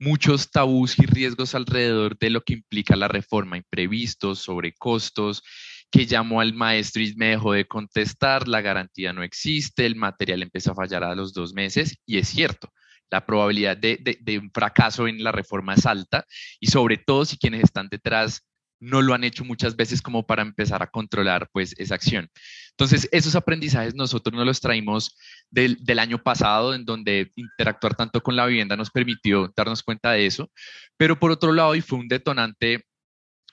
muchos 0.04 0.52
tabús 0.52 1.00
y 1.00 1.06
riesgos 1.06 1.56
alrededor 1.56 2.18
de 2.18 2.30
lo 2.30 2.42
que 2.42 2.54
implica 2.54 2.96
la 2.96 3.08
reforma, 3.08 3.58
imprevistos, 3.58 4.40
sobrecostos, 4.40 5.42
que 5.90 6.06
llamó 6.06 6.42
al 6.42 6.54
maestro 6.54 7.02
y 7.02 7.16
me 7.16 7.30
dejó 7.30 7.54
de 7.54 7.66
contestar, 7.66 8.48
la 8.48 8.62
garantía 8.62 9.14
no 9.14 9.24
existe, 9.24 9.86
el 9.86 9.96
material 9.96 10.44
empezó 10.44 10.72
a 10.72 10.76
fallar 10.76 11.04
a 11.04 11.16
los 11.16 11.34
dos 11.34 11.54
meses 11.54 11.98
y 12.06 12.18
es 12.18 12.28
cierto, 12.28 12.70
la 13.10 13.26
probabilidad 13.26 13.78
de, 13.78 14.18
de, 14.20 14.40
un 14.40 14.52
fracaso 14.52 15.08
en 15.08 15.24
la 15.24 15.32
reforma 15.32 15.76
es 15.76 15.86
alta 15.86 16.26
y 16.60 16.68
sobre 16.68 16.98
todo 16.98 17.26
si 17.26 17.38
quienes 17.38 17.64
están 17.64 17.88
detrás 17.90 18.42
no 18.84 19.02
lo 19.02 19.14
han 19.14 19.24
hecho 19.24 19.46
muchas 19.46 19.76
veces 19.76 20.02
como 20.02 20.26
para 20.26 20.42
empezar 20.42 20.84
a 20.84 20.88
controlar 20.88 21.50
pues 21.52 21.74
esa 21.78 21.96
acción. 21.96 22.30
Entonces, 22.72 23.08
esos 23.12 23.36
aprendizajes 23.36 23.96
nosotros 23.96 24.36
nos 24.36 24.46
los 24.46 24.60
traímos 24.60 25.16
del, 25.50 25.78
del, 25.84 26.00
año 26.00 26.22
pasado, 26.22 26.74
en 26.74 26.86
donde 26.86 27.32
interactuar 27.36 27.96
tanto 27.96 28.22
con 28.22 28.36
la 28.36 28.46
vivienda 28.46 28.76
nos 28.76 28.92
permitió 28.92 29.52
darnos 29.56 29.84
cuenta 29.84 30.12
de 30.12 30.26
eso, 30.26 30.52
pero 30.98 31.20
por 31.20 31.32
otro 31.32 31.54
lado, 31.54 31.76
y 31.76 31.82
fue 31.82 32.00
un 32.00 32.08
detonante, 32.08 32.86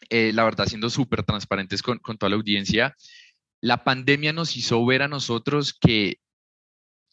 eh, 0.08 0.32
la 0.32 0.44
verdad, 0.44 0.66
siendo 0.66 0.90
súper 0.90 1.22
transparentes 1.22 1.82
con, 1.82 1.98
con 1.98 2.18
toda 2.18 2.30
la 2.30 2.36
audiencia, 2.36 2.96
la 3.60 3.84
pandemia 3.84 4.32
nos 4.32 4.56
hizo 4.56 4.84
ver 4.84 5.02
a 5.02 5.08
nosotros 5.08 5.74
que 5.78 6.18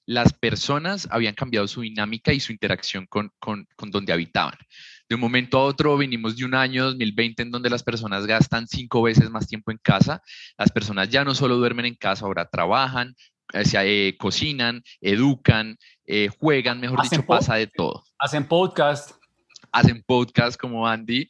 las 0.07 0.31
personas 0.31 1.07
habían 1.11 1.35
cambiado 1.35 1.67
su 1.67 1.81
dinámica 1.81 2.31
y 2.31 2.39
su 2.39 2.53
interacción 2.53 3.05
con, 3.07 3.31
con, 3.39 3.67
con, 3.75 3.91
donde 3.91 4.13
habitaban. 4.13 4.57
De 5.09 5.15
un 5.15 5.21
momento 5.21 5.57
a 5.57 5.63
otro 5.63 5.95
venimos 5.95 6.35
de 6.35 6.43
un 6.43 6.53
año 6.53 6.85
2020 6.85 7.43
en 7.43 7.51
donde 7.51 7.69
las 7.69 7.83
personas 7.83 8.25
gastan 8.25 8.67
cinco 8.67 9.01
veces 9.01 9.29
más 9.29 9.47
tiempo 9.47 9.71
en 9.71 9.79
casa. 9.81 10.21
Las 10.57 10.71
personas 10.71 11.09
ya 11.09 11.23
no 11.23 11.33
solo 11.33 11.55
duermen 11.55 11.85
en 11.85 11.95
casa, 11.95 12.25
ahora 12.25 12.49
trabajan, 12.49 13.15
eh, 13.53 13.63
eh, 13.73 14.17
cocinan, 14.17 14.83
educan, 14.99 15.77
eh, 16.05 16.29
juegan, 16.39 16.81
mejor 16.81 17.01
dicho, 17.03 17.25
pasa 17.25 17.55
de 17.55 17.67
todo. 17.67 18.03
Hacen 18.19 18.45
podcast. 18.45 19.11
Hacen 19.71 20.03
podcast 20.05 20.59
como 20.59 20.87
Andy 20.87 21.29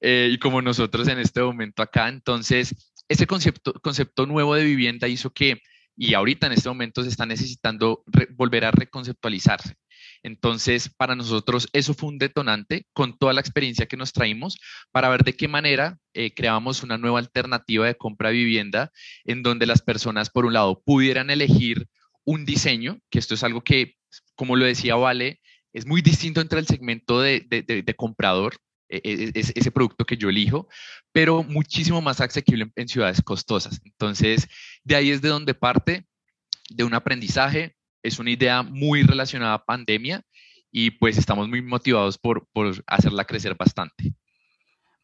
y 0.00 0.38
como 0.38 0.60
nosotros 0.60 1.08
en 1.08 1.18
este 1.18 1.40
momento 1.40 1.82
acá. 1.82 2.08
Entonces, 2.08 2.92
ese 3.08 3.26
concepto, 3.26 3.72
concepto 3.82 4.26
nuevo 4.26 4.54
de 4.54 4.64
vivienda 4.64 5.08
hizo 5.08 5.30
que 5.30 5.60
y 5.96 6.14
ahorita 6.14 6.48
en 6.48 6.54
este 6.54 6.68
momento 6.68 7.02
se 7.02 7.08
está 7.08 7.24
necesitando 7.24 8.02
volver 8.36 8.64
a 8.64 8.70
reconceptualizarse. 8.70 9.76
Entonces, 10.24 10.88
para 10.88 11.14
nosotros 11.14 11.68
eso 11.74 11.92
fue 11.92 12.08
un 12.08 12.18
detonante 12.18 12.86
con 12.94 13.16
toda 13.16 13.34
la 13.34 13.40
experiencia 13.40 13.86
que 13.86 13.98
nos 13.98 14.12
traímos 14.12 14.58
para 14.90 15.10
ver 15.10 15.22
de 15.22 15.36
qué 15.36 15.48
manera 15.48 15.98
eh, 16.14 16.32
creábamos 16.34 16.82
una 16.82 16.96
nueva 16.96 17.18
alternativa 17.18 17.86
de 17.86 17.94
compra 17.94 18.30
de 18.30 18.36
vivienda 18.36 18.90
en 19.24 19.42
donde 19.42 19.66
las 19.66 19.82
personas, 19.82 20.30
por 20.30 20.46
un 20.46 20.54
lado, 20.54 20.82
pudieran 20.82 21.28
elegir 21.30 21.86
un 22.24 22.46
diseño, 22.46 23.00
que 23.10 23.18
esto 23.18 23.34
es 23.34 23.44
algo 23.44 23.62
que, 23.62 23.96
como 24.34 24.56
lo 24.56 24.64
decía 24.64 24.96
Vale, 24.96 25.40
es 25.74 25.86
muy 25.86 26.00
distinto 26.00 26.40
entre 26.40 26.58
el 26.58 26.66
segmento 26.66 27.20
de, 27.20 27.94
comprador 27.94 28.56
e, 28.88 29.02
e, 29.04 29.30
es, 29.34 29.52
ese 29.54 29.70
producto 29.70 30.06
que 30.06 30.16
yo 30.16 30.30
elijo, 30.30 30.68
pero 31.12 31.42
muchísimo 31.42 32.00
más 32.00 32.22
asequible 32.22 32.70
en, 32.76 32.88
ciudades 32.88 33.20
costosas. 33.20 33.78
Entonces, 33.84 34.48
de 34.84 34.96
ahí 34.96 35.10
es 35.10 35.20
de 35.20 35.28
donde 35.28 35.52
parte 35.52 36.06
de 36.70 36.84
un 36.84 36.94
aprendizaje, 36.94 37.76
es 38.04 38.20
una 38.20 38.30
idea 38.30 38.62
muy 38.62 39.02
relacionada 39.02 39.54
a 39.54 39.64
pandemia 39.64 40.22
y 40.70 40.92
pues 40.92 41.18
estamos 41.18 41.48
muy 41.48 41.62
motivados 41.62 42.18
por, 42.18 42.46
por 42.52 42.72
hacerla 42.86 43.24
crecer 43.24 43.56
bastante. 43.56 44.12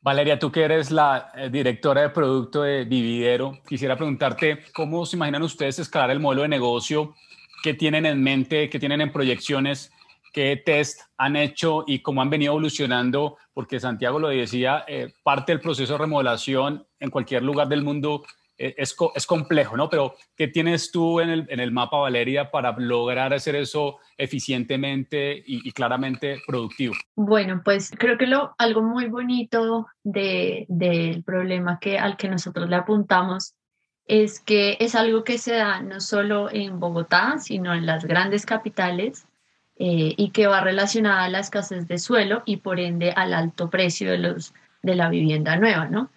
Valeria, 0.00 0.38
tú 0.38 0.52
que 0.52 0.62
eres 0.62 0.90
la 0.90 1.32
eh, 1.34 1.50
directora 1.50 2.02
de 2.02 2.10
producto 2.10 2.62
de 2.62 2.84
Vividero, 2.84 3.58
quisiera 3.68 3.96
preguntarte 3.96 4.64
cómo 4.72 5.04
se 5.04 5.16
imaginan 5.16 5.42
ustedes 5.42 5.78
escalar 5.78 6.10
el 6.10 6.20
modelo 6.20 6.42
de 6.42 6.48
negocio, 6.48 7.14
qué 7.62 7.74
tienen 7.74 8.06
en 8.06 8.22
mente, 8.22 8.70
qué 8.70 8.78
tienen 8.78 9.00
en 9.00 9.12
proyecciones 9.12 9.92
qué 10.32 10.60
test 10.64 11.00
han 11.16 11.36
hecho 11.36 11.84
y 11.86 12.00
cómo 12.00 12.22
han 12.22 12.30
venido 12.30 12.52
evolucionando, 12.52 13.36
porque 13.52 13.80
Santiago 13.80 14.18
lo 14.18 14.28
decía, 14.28 14.84
eh, 14.86 15.12
parte 15.22 15.52
del 15.52 15.60
proceso 15.60 15.94
de 15.94 15.98
remodelación 15.98 16.86
en 16.98 17.10
cualquier 17.10 17.42
lugar 17.42 17.68
del 17.68 17.82
mundo 17.82 18.24
es, 18.60 18.94
es, 19.14 19.26
complejo, 19.26 19.76
¿no? 19.76 19.88
Pero 19.88 20.14
¿qué 20.36 20.46
tienes 20.46 20.92
tú 20.92 21.20
en 21.20 21.30
el, 21.30 21.46
en 21.48 21.60
el, 21.60 21.72
mapa, 21.72 21.96
Valeria, 21.98 22.50
para 22.50 22.74
lograr 22.76 23.32
hacer 23.32 23.56
eso 23.56 23.98
eficientemente 24.18 25.42
y, 25.46 25.72
claramente 25.72 26.42
productivo? 26.46 26.94
Bueno, 27.16 27.62
pues 27.64 27.90
creo 27.96 28.18
que 28.18 28.26
lo, 28.26 28.54
algo 28.58 28.82
muy 28.82 29.06
bonito 29.06 29.86
del 30.04 30.66
de, 30.68 31.22
problema 31.24 31.78
que, 31.80 31.98
al 31.98 32.16
que 32.18 32.28
nosotros 32.28 32.68
le 32.68 32.76
apuntamos 32.76 33.54
es 34.06 34.40
que 34.40 34.76
es 34.80 34.94
algo 34.94 35.24
que 35.24 35.38
se 35.38 35.54
da 35.54 35.80
no 35.80 36.00
solo 36.00 36.50
en 36.50 36.80
Bogotá, 36.80 37.38
sino 37.38 37.72
en 37.72 37.86
las 37.86 38.04
grandes 38.04 38.44
capitales 38.44 39.26
eh, 39.76 40.14
y 40.16 40.30
que 40.30 40.46
va 40.46 40.60
relacionada 40.60 41.24
a 41.24 41.28
la 41.30 41.38
escasez 41.38 41.88
de 41.88 41.98
suelo 41.98 42.42
y 42.44 42.58
por 42.58 42.78
ende 42.78 43.12
al 43.12 43.32
alto 43.32 43.70
precio 43.70 44.10
de, 44.10 44.18
los, 44.18 44.52
de 44.82 44.96
la 44.96 45.08
vivienda 45.08 45.56
nueva, 45.56 45.86
¿no? 45.86 46.10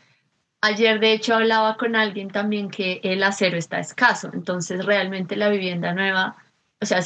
Ayer 0.65 1.01
de 1.01 1.11
hecho 1.11 1.35
hablaba 1.35 1.75
con 1.75 1.93
alguien 1.93 2.29
también 2.29 2.69
que 2.69 3.01
el 3.03 3.21
acero 3.21 3.57
está 3.57 3.79
escaso, 3.79 4.29
entonces 4.33 4.85
realmente 4.85 5.35
la 5.35 5.49
vivienda 5.49 5.93
nueva, 5.93 6.37
o 6.79 6.85
sea, 6.85 7.01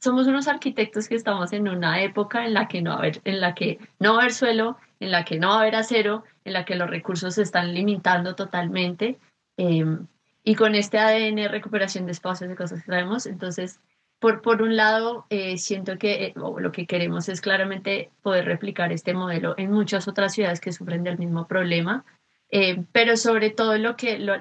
somos 0.00 0.26
unos 0.26 0.48
arquitectos 0.48 1.08
que 1.08 1.14
estamos 1.14 1.54
en 1.54 1.66
una 1.66 2.02
época 2.02 2.44
en 2.44 2.52
la 2.52 2.68
que 2.68 2.82
no 2.82 2.90
va 2.90 2.96
a 2.96 2.98
haber, 2.98 3.22
en 3.24 3.40
la 3.40 3.54
que 3.54 3.78
no 4.00 4.12
va 4.12 4.18
a 4.18 4.20
haber 4.24 4.34
suelo, 4.34 4.76
en 5.00 5.10
la 5.12 5.24
que 5.24 5.38
no 5.38 5.48
va 5.48 5.54
a 5.54 5.60
haber 5.60 5.76
acero, 5.76 6.24
en 6.44 6.52
la 6.52 6.66
que 6.66 6.74
los 6.74 6.90
recursos 6.90 7.36
se 7.36 7.42
están 7.42 7.72
limitando 7.72 8.34
totalmente. 8.34 9.18
Em, 9.56 10.06
y 10.44 10.54
con 10.54 10.74
este 10.74 10.98
ADN, 10.98 11.48
recuperación 11.48 12.04
de 12.04 12.12
espacios 12.12 12.50
de 12.50 12.56
cosas 12.56 12.80
que 12.80 12.86
traemos, 12.86 13.24
entonces 13.24 13.80
por, 14.18 14.60
un 14.60 14.76
lado, 14.76 15.24
eh, 15.30 15.56
siento 15.56 15.96
que 15.96 16.26
eh, 16.26 16.34
lo 16.36 16.70
que 16.70 16.86
queremos 16.86 17.30
es 17.30 17.40
claramente 17.40 18.10
poder 18.20 18.44
replicar 18.44 18.92
este 18.92 19.14
modelo 19.14 19.54
en 19.56 19.72
muchas 19.72 20.06
otras 20.06 20.34
ciudades 20.34 20.60
que 20.60 20.70
sufren 20.70 21.02
del 21.02 21.16
mismo 21.16 21.48
problema, 21.48 22.04
eh, 22.52 22.84
pero 22.92 23.16
sobre 23.16 23.50
todo 23.50 23.78
lo 23.78 23.96
que, 23.96 24.18
lo, 24.18 24.34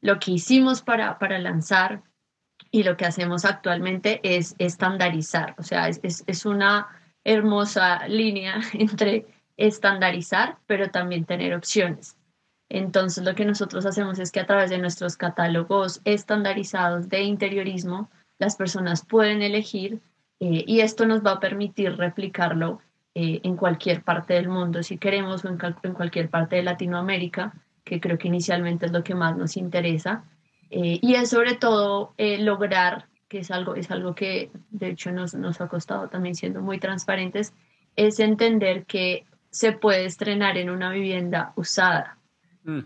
lo 0.00 0.18
que 0.18 0.32
hicimos 0.32 0.82
para, 0.82 1.18
para 1.18 1.38
lanzar 1.38 2.02
y 2.72 2.82
lo 2.82 2.96
que 2.96 3.06
hacemos 3.06 3.44
actualmente 3.44 4.20
es 4.22 4.56
estandarizar, 4.58 5.54
o 5.58 5.62
sea, 5.62 5.88
es, 5.88 6.00
es 6.02 6.44
una 6.44 6.88
hermosa 7.24 8.06
línea 8.08 8.60
entre 8.74 9.26
estandarizar, 9.56 10.58
pero 10.66 10.90
también 10.90 11.24
tener 11.24 11.54
opciones. 11.54 12.16
Entonces 12.68 13.24
lo 13.24 13.34
que 13.34 13.44
nosotros 13.44 13.86
hacemos 13.86 14.18
es 14.18 14.32
que 14.32 14.40
a 14.40 14.46
través 14.46 14.70
de 14.70 14.78
nuestros 14.78 15.16
catálogos 15.16 16.00
estandarizados 16.04 17.08
de 17.08 17.22
interiorismo, 17.22 18.10
las 18.38 18.56
personas 18.56 19.04
pueden 19.04 19.42
elegir 19.42 20.00
eh, 20.40 20.64
y 20.66 20.80
esto 20.80 21.06
nos 21.06 21.24
va 21.24 21.32
a 21.32 21.40
permitir 21.40 21.96
replicarlo 21.96 22.80
eh, 23.14 23.40
en 23.42 23.56
cualquier 23.56 24.02
parte 24.02 24.34
del 24.34 24.48
mundo, 24.48 24.82
si 24.82 24.98
queremos, 24.98 25.44
o 25.44 25.48
en, 25.48 25.94
cualquier 25.94 26.30
parte 26.30 26.56
de 26.56 26.62
Latinoamérica, 26.62 27.54
que 27.84 28.00
creo 28.00 28.18
que 28.18 28.28
inicialmente 28.28 28.86
es 28.86 28.92
lo 28.92 29.02
que 29.02 29.14
más 29.14 29.36
nos 29.36 29.56
interesa. 29.56 30.24
Eh, 30.70 30.98
y 31.02 31.14
es 31.14 31.30
sobre 31.30 31.54
todo 31.54 32.14
lograr, 32.16 33.06
que 33.28 33.40
es 33.40 33.50
algo, 33.50 33.74
es 33.74 33.90
algo 33.90 34.14
que 34.14 34.50
de 34.70 34.90
hecho 34.90 35.10
nos, 35.12 35.34
nos 35.34 35.60
ha 35.60 35.68
costado 35.68 36.08
también 36.08 36.34
siendo 36.34 36.60
muy 36.60 36.78
transparentes, 36.78 37.52
es 37.96 38.20
entender 38.20 38.86
que 38.86 39.26
se 39.50 39.72
puede 39.72 40.04
estrenar 40.04 40.56
en 40.56 40.70
una 40.70 40.90
vivienda 40.90 41.52
usada 41.56 42.20
Mm. 42.64 42.80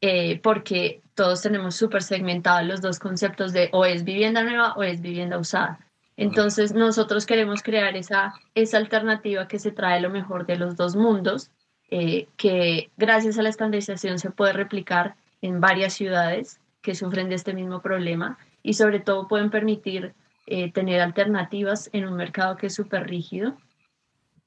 Eh, 0.00 0.40
porque 0.42 1.02
todos 1.14 1.42
tenemos 1.42 1.74
súper 1.74 2.02
segmentados 2.02 2.66
los 2.66 2.80
dos 2.80 2.98
conceptos 2.98 3.52
de 3.52 3.68
o 3.72 3.84
es 3.84 4.04
vivienda 4.04 4.42
nueva 4.44 4.74
o 4.74 4.82
es 4.82 5.00
vivienda 5.00 5.38
usada. 5.38 5.80
Entonces 6.18 6.74
nosotros 6.74 7.24
queremos 7.24 7.62
crear 7.62 7.96
esa, 7.96 8.34
esa 8.54 8.76
alternativa 8.76 9.48
que 9.48 9.58
se 9.58 9.72
trae 9.72 10.00
lo 10.00 10.10
mejor 10.10 10.44
de 10.44 10.56
los 10.56 10.76
dos 10.76 10.96
mundos, 10.96 11.50
eh, 11.90 12.28
que 12.36 12.90
gracias 12.98 13.38
a 13.38 13.42
la 13.42 13.48
estandarización 13.48 14.18
se 14.18 14.30
puede 14.30 14.52
replicar 14.52 15.16
en 15.40 15.60
varias 15.60 15.94
ciudades 15.94 16.60
que 16.82 16.94
sufren 16.94 17.30
de 17.30 17.36
este 17.36 17.54
mismo 17.54 17.80
problema 17.80 18.36
y 18.62 18.74
sobre 18.74 19.00
todo 19.00 19.28
pueden 19.28 19.48
permitir 19.48 20.12
eh, 20.46 20.70
tener 20.70 21.00
alternativas 21.00 21.88
en 21.94 22.06
un 22.06 22.14
mercado 22.14 22.56
que 22.56 22.66
es 22.66 22.74
súper 22.74 23.08
rígido 23.08 23.56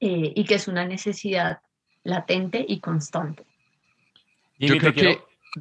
y 0.04 0.42
que 0.46 0.56
es 0.56 0.66
una 0.66 0.84
necesidad 0.84 1.60
latente 2.02 2.64
y 2.66 2.80
constante 2.80 3.44
yo 4.66 4.78
creo 4.78 4.94
que... 4.94 5.20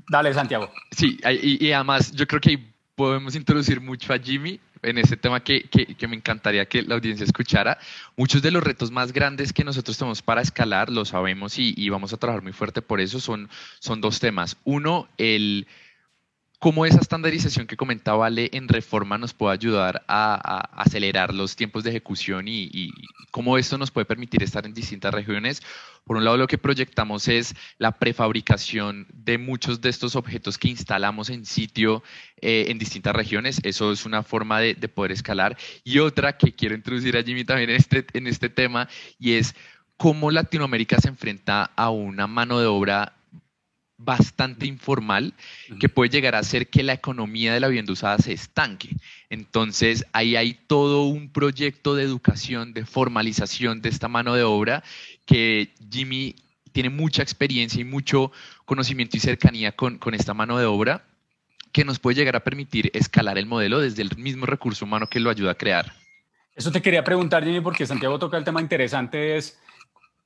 Dale, 0.09 0.33
Santiago. 0.33 0.71
Sí, 0.91 1.17
y, 1.41 1.71
además 1.71 2.13
yo 2.13 2.25
creo 2.25 2.39
que 2.39 2.73
podemos 2.95 3.35
introducir 3.35 3.81
mucho 3.81 4.13
a 4.13 4.17
Jimmy 4.17 4.59
en 4.83 4.97
ese 4.97 5.17
tema 5.17 5.43
que, 5.43 5.63
que, 5.63 6.07
me 6.07 6.15
encantaría 6.15 6.65
que 6.65 6.81
la 6.81 6.95
audiencia 6.95 7.23
escuchara. 7.23 7.77
Muchos 8.15 8.41
de 8.41 8.51
los 8.51 8.63
retos 8.63 8.91
más 8.91 9.13
grandes 9.13 9.53
que 9.53 9.63
nosotros 9.63 9.97
tenemos 9.97 10.21
para 10.21 10.41
escalar, 10.41 10.89
lo 10.89 11.05
sabemos 11.05 11.57
y, 11.57 11.73
y, 11.77 11.89
vamos 11.89 12.13
a 12.13 12.17
trabajar 12.17 12.43
muy 12.43 12.53
fuerte 12.53 12.81
por 12.81 12.99
eso, 13.01 13.19
son, 13.19 13.49
son 13.79 14.01
dos 14.01 14.19
temas. 14.19 14.57
Uno, 14.63 15.07
el 15.17 15.67
cómo 16.61 16.85
esa 16.85 16.99
estandarización 16.99 17.65
que 17.65 17.75
comentaba 17.75 18.27
Ale 18.27 18.51
en 18.53 18.67
reforma 18.67 19.17
nos 19.17 19.33
puede 19.33 19.55
ayudar 19.55 20.03
a, 20.07 20.69
acelerar 20.79 21.33
los 21.33 21.55
tiempos 21.55 21.83
de 21.83 21.89
ejecución 21.89 22.47
y, 22.47 22.91
cómo 23.31 23.57
esto 23.57 23.79
nos 23.79 23.89
puede 23.89 24.05
permitir 24.05 24.43
estar 24.43 24.63
en 24.67 24.73
distintas 24.75 25.11
regiones. 25.11 25.63
Por 26.03 26.17
un 26.17 26.23
lado, 26.23 26.37
lo 26.37 26.45
que 26.45 26.59
proyectamos 26.59 27.27
es 27.27 27.55
la 27.79 27.97
prefabricación 27.97 29.07
de 29.11 29.39
muchos 29.39 29.81
de 29.81 29.89
estos 29.89 30.15
objetos 30.15 30.59
que 30.59 30.67
instalamos 30.67 31.31
en 31.31 31.45
sitio 31.45 32.03
eh, 32.41 32.65
en 32.67 32.77
distintas 32.77 33.15
regiones. 33.15 33.59
Eso 33.63 33.91
es 33.91 34.05
una 34.05 34.21
forma 34.21 34.59
de, 34.59 34.75
poder 34.87 35.13
escalar. 35.13 35.57
Y 35.83 35.97
otra 35.97 36.37
que 36.37 36.53
quiero 36.53 36.75
introducir 36.75 37.17
a 37.17 37.23
Jimmy 37.23 37.43
también 37.43 37.71
en 37.71 37.77
este, 37.77 38.05
en 38.13 38.27
este 38.27 38.49
tema 38.49 38.87
y 39.17 39.33
es 39.33 39.55
cómo 39.97 40.29
Latinoamérica 40.29 40.99
se 40.99 41.07
enfrenta 41.07 41.71
a 41.75 41.89
una 41.89 42.27
mano 42.27 42.59
de 42.59 42.67
obra 42.67 43.15
bastante 44.03 44.65
informal 44.65 45.33
que 45.79 45.89
puede 45.89 46.09
llegar 46.09 46.35
a 46.35 46.39
hacer 46.39 46.69
que 46.69 46.83
la 46.83 46.93
economía 46.93 47.53
de 47.53 47.59
la 47.59 47.67
vivienda 47.67 47.93
usada 47.93 48.17
se 48.17 48.33
estanque. 48.33 48.89
Entonces, 49.29 50.05
ahí 50.13 50.35
hay 50.35 50.53
todo 50.53 51.03
un 51.03 51.29
proyecto 51.29 51.95
de 51.95 52.03
educación, 52.03 52.73
de 52.73 52.85
formalización 52.85 53.81
de 53.81 53.89
esta 53.89 54.07
mano 54.07 54.33
de 54.35 54.43
obra 54.43 54.83
que 55.25 55.69
Jimmy 55.91 56.35
tiene 56.71 56.89
mucha 56.89 57.21
experiencia 57.21 57.81
y 57.81 57.85
mucho 57.85 58.31
conocimiento 58.65 59.17
y 59.17 59.19
cercanía 59.19 59.73
con, 59.73 59.97
con 59.97 60.13
esta 60.13 60.33
mano 60.33 60.57
de 60.57 60.65
obra 60.65 61.03
que 61.71 61.85
nos 61.85 61.99
puede 61.99 62.15
llegar 62.15 62.35
a 62.35 62.43
permitir 62.43 62.91
escalar 62.93 63.37
el 63.37 63.45
modelo 63.45 63.79
desde 63.79 64.01
el 64.01 64.15
mismo 64.17 64.45
recurso 64.45 64.85
humano 64.85 65.07
que 65.07 65.19
lo 65.19 65.29
ayuda 65.29 65.51
a 65.51 65.55
crear. 65.55 65.93
Eso 66.55 66.71
te 66.71 66.81
quería 66.81 67.03
preguntar, 67.03 67.43
Jimmy, 67.43 67.61
porque 67.61 67.85
Santiago 67.85 68.19
toca 68.19 68.37
el 68.37 68.43
tema 68.43 68.61
interesante, 68.61 69.37
es 69.37 69.57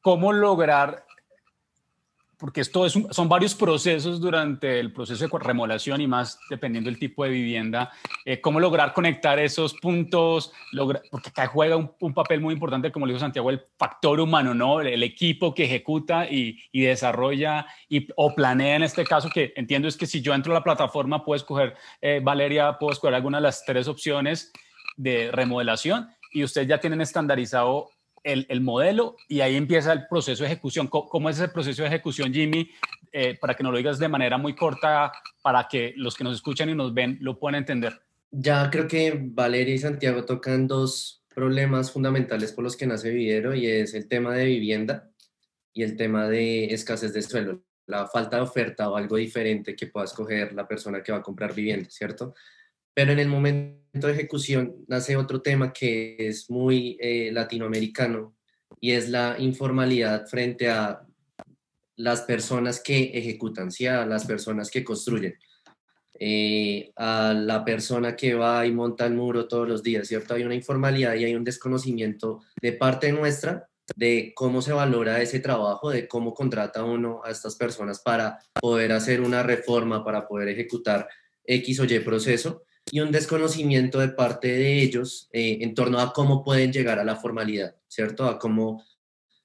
cómo 0.02 0.34
lograr 0.34 1.06
porque 2.38 2.62
esto 2.62 2.86
es 2.86 2.94
son 3.12 3.30
varios 3.30 3.56
procesos 3.56 4.20
durante 4.20 4.80
el 4.80 4.92
proceso 4.92 5.28
de 5.28 5.40
remodelación 5.40 6.02
y 6.02 6.08
más 6.08 6.40
dependiendo 6.50 6.90
del 6.90 7.00
tipo 7.00 7.24
de 7.24 7.30
vivienda, 7.30 7.92
eh, 8.26 8.42
cómo 8.42 8.60
lograr 8.60 8.94
conectar 8.94 9.40
esos 9.40 9.74
puntos, 9.76 10.52
porque 11.12 11.30
acá 11.30 11.48
juega 11.48 11.76
un, 11.76 12.14
papel 12.14 12.42
muy 12.42 12.54
importante, 12.54 12.92
como 12.92 13.06
le 13.06 13.14
dijo 13.14 13.20
Santiago, 13.20 13.50
el 13.50 13.62
factor 13.78 14.20
humano, 14.20 14.54
¿no? 14.54 14.82
El, 14.82 15.04
equipo 15.04 15.54
que 15.54 15.66
ejecuta 15.66 16.28
y, 16.30 16.58
desarrolla 16.74 17.68
y, 17.88 18.08
o 18.16 18.34
planea 18.34 18.78
en 18.78 18.84
este 18.84 19.04
caso, 19.04 19.30
que 19.30 19.54
entiendo 19.56 19.88
es 19.88 19.98
que 19.98 20.08
si 20.08 20.22
yo 20.22 20.34
entro 20.34 20.52
a 20.54 20.56
la 20.56 20.64
plataforma 20.64 21.24
puedo 21.24 21.36
escoger, 21.36 21.76
eh, 22.02 22.22
Valeria, 22.24 22.78
puedo 22.80 22.94
escoger 22.94 23.14
alguna 23.14 23.38
de 23.38 23.44
las 23.44 23.64
tres 23.66 23.88
opciones 23.88 24.52
de 24.98 25.30
remodelación 25.32 26.10
y 26.32 26.44
ustedes 26.44 26.68
ya 26.68 26.80
tienen 26.80 27.02
estandarizado 27.02 27.92
el, 28.26 28.62
modelo 28.62 29.16
y 29.30 29.42
ahí 29.42 29.56
empieza 29.56 29.94
el 29.94 30.08
proceso 30.08 30.44
de 30.44 30.48
ejecución. 30.48 30.88
¿Cómo, 30.88 31.30
es 31.30 31.38
ese 31.38 31.48
proceso 31.48 31.84
de 31.84 31.90
ejecución, 31.90 32.34
Jimmy? 32.34 32.70
Eh, 33.12 33.38
para 33.40 33.54
que 33.54 33.64
nos 33.64 33.72
lo 33.72 33.78
digas 33.78 34.00
de 34.00 34.10
manera 34.10 34.38
muy 34.38 34.56
corta, 34.56 35.12
para 35.42 35.68
que 35.70 35.94
los 35.96 36.16
que 36.16 36.24
nos 36.24 36.36
escuchan 36.36 36.70
y 36.70 36.76
nos 36.76 36.94
ven 36.94 37.18
lo 37.22 37.40
puedan 37.40 37.56
entender. 37.56 38.02
Ya 38.32 38.70
creo 38.70 38.88
que 38.88 39.18
Valeria 39.22 39.76
y 39.76 39.78
Santiago 39.78 40.26
tocan 40.26 40.68
dos 40.68 41.24
problemas 41.34 41.92
fundamentales 41.92 42.52
por 42.52 42.64
los 42.64 42.76
que 42.76 42.88
nace 42.88 43.12
Vividero 43.12 43.54
y 43.56 43.68
es 43.68 43.94
el 43.94 44.08
tema 44.08 44.34
de 44.34 44.46
vivienda 44.46 45.10
y 45.74 45.84
el 45.84 45.96
tema 45.96 46.28
de 46.28 46.66
escasez 46.74 47.14
de 47.14 47.22
suelo, 47.22 47.62
la 47.86 48.08
falta 48.08 48.38
de 48.38 48.44
oferta 48.44 48.90
o 48.90 48.96
algo 48.96 49.18
diferente 49.18 49.76
que 49.76 49.88
pueda 49.88 50.06
escoger 50.06 50.54
la 50.54 50.68
persona 50.68 51.04
que 51.04 51.12
va 51.12 51.20
a 51.20 51.24
comprar 51.24 51.54
vivienda, 51.54 51.90
¿cierto? 51.90 52.34
Pero 52.96 53.12
en 53.12 53.20
el 53.20 53.28
momento 53.28 54.08
de 54.08 54.14
ejecución 54.14 54.74
nace 54.88 55.18
otro 55.18 55.42
tema 55.42 55.74
que 55.74 56.16
es 56.18 56.50
muy 56.50 56.98
eh, 57.00 57.30
latinoamericano 57.32 58.36
y 58.80 58.92
es 58.92 59.10
la 59.10 59.36
informalidad 59.38 60.26
frente 60.28 60.70
a 60.70 61.02
las 61.98 62.22
personas 62.22 62.82
que 62.82 63.12
ejecutan, 63.14 63.72
¿sí? 63.72 63.86
a 63.86 64.06
las 64.06 64.26
personas 64.26 64.72
que 64.72 64.84
construyen, 64.84 65.36
eh, 66.20 66.92
a 66.96 67.34
la 67.34 67.66
persona 67.66 68.16
que 68.16 68.34
va 68.34 68.66
y 68.66 68.72
monta 68.72 69.06
el 69.06 69.14
muro 69.14 69.48
todos 69.48 69.68
los 69.68 69.84
días, 69.84 70.08
¿cierto? 70.08 70.34
Hay 70.34 70.44
una 70.44 70.56
informalidad 70.56 71.16
y 71.16 71.26
hay 71.26 71.36
un 71.36 71.44
desconocimiento 71.44 72.42
de 72.62 72.72
parte 72.74 73.12
nuestra 73.12 73.68
de 73.96 74.32
cómo 74.36 74.62
se 74.62 74.72
valora 74.74 75.22
ese 75.22 75.42
trabajo, 75.42 75.90
de 75.90 76.08
cómo 76.08 76.34
contrata 76.34 76.84
uno 76.84 77.22
a 77.24 77.32
estas 77.32 77.56
personas 77.56 78.00
para 78.00 78.40
poder 78.54 78.94
hacer 78.94 79.22
una 79.22 79.44
reforma, 79.44 80.04
para 80.04 80.28
poder 80.28 80.48
ejecutar 80.50 81.08
X 81.44 81.82
o 81.82 81.86
Y 81.86 82.00
proceso 82.00 82.64
y 82.92 83.00
un 83.00 83.12
desconocimiento 83.12 84.00
de 84.00 84.10
parte 84.10 84.48
de 84.48 84.82
ellos 84.82 85.28
eh, 85.34 85.60
en 85.62 85.74
torno 85.74 86.00
a 86.00 86.14
cómo 86.14 86.44
pueden 86.44 86.72
llegar 86.72 87.00
a 87.00 87.04
la 87.04 87.16
formalidad, 87.16 87.76
¿cierto? 87.88 88.26
A 88.26 88.38
cómo, 88.38 88.84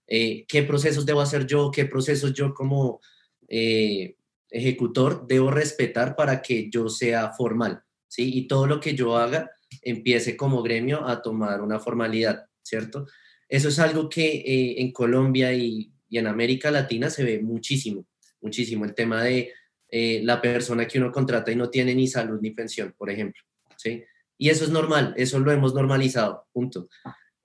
eh, 0.07 0.45
qué 0.47 0.63
procesos 0.63 1.07
debo 1.07 1.21
hacer 1.21 1.47
yo, 1.47 1.71
qué 1.71 1.87
procesos 1.87 2.35
yo 2.35 2.53
como 2.53 3.01
eh, 3.49 4.17
ejecutor 4.51 5.27
debo 5.27 5.51
respetar 5.51 6.17
para 6.17 6.43
que 6.43 6.69
yo 6.71 6.89
sea 6.89 7.33
formal, 7.33 7.83
¿sí? 8.09 8.31
Y 8.35 8.47
todo 8.47 8.67
lo 8.67 8.79
que 8.79 8.95
yo 8.95 9.17
haga 9.17 9.51
empiece 9.83 10.37
como 10.37 10.63
gremio 10.63 11.07
a 11.07 11.23
tomar 11.23 11.63
una 11.63 11.79
formalidad, 11.79 12.47
¿cierto? 12.63 13.07
Eso 13.49 13.69
es 13.69 13.79
algo 13.79 14.09
que 14.09 14.75
en 14.79 14.93
Colombia 14.93 15.53
y 15.53 15.93
en 16.11 16.27
América 16.27 16.71
Latina 16.71 17.11
se 17.11 17.25
ve 17.25 17.41
muchísimo, 17.41 18.07
muchísimo, 18.41 18.85
el 18.85 18.95
tema 18.95 19.25
de 19.25 19.53
eh, 19.91 20.21
la 20.23 20.41
persona 20.41 20.87
que 20.87 20.99
uno 20.99 21.11
contrata 21.11 21.51
y 21.51 21.57
no 21.57 21.69
tiene 21.69 21.95
ni 21.95 22.07
salud 22.07 22.39
ni 22.41 22.51
pensión, 22.51 22.95
por 22.97 23.11
ejemplo. 23.11 23.43
¿sí? 23.77 24.05
Y 24.39 24.49
eso 24.49 24.65
es 24.65 24.71
normal, 24.71 25.15
eso 25.17 25.39
lo 25.41 25.51
hemos 25.51 25.75
normalizado, 25.75 26.47
punto. 26.53 26.89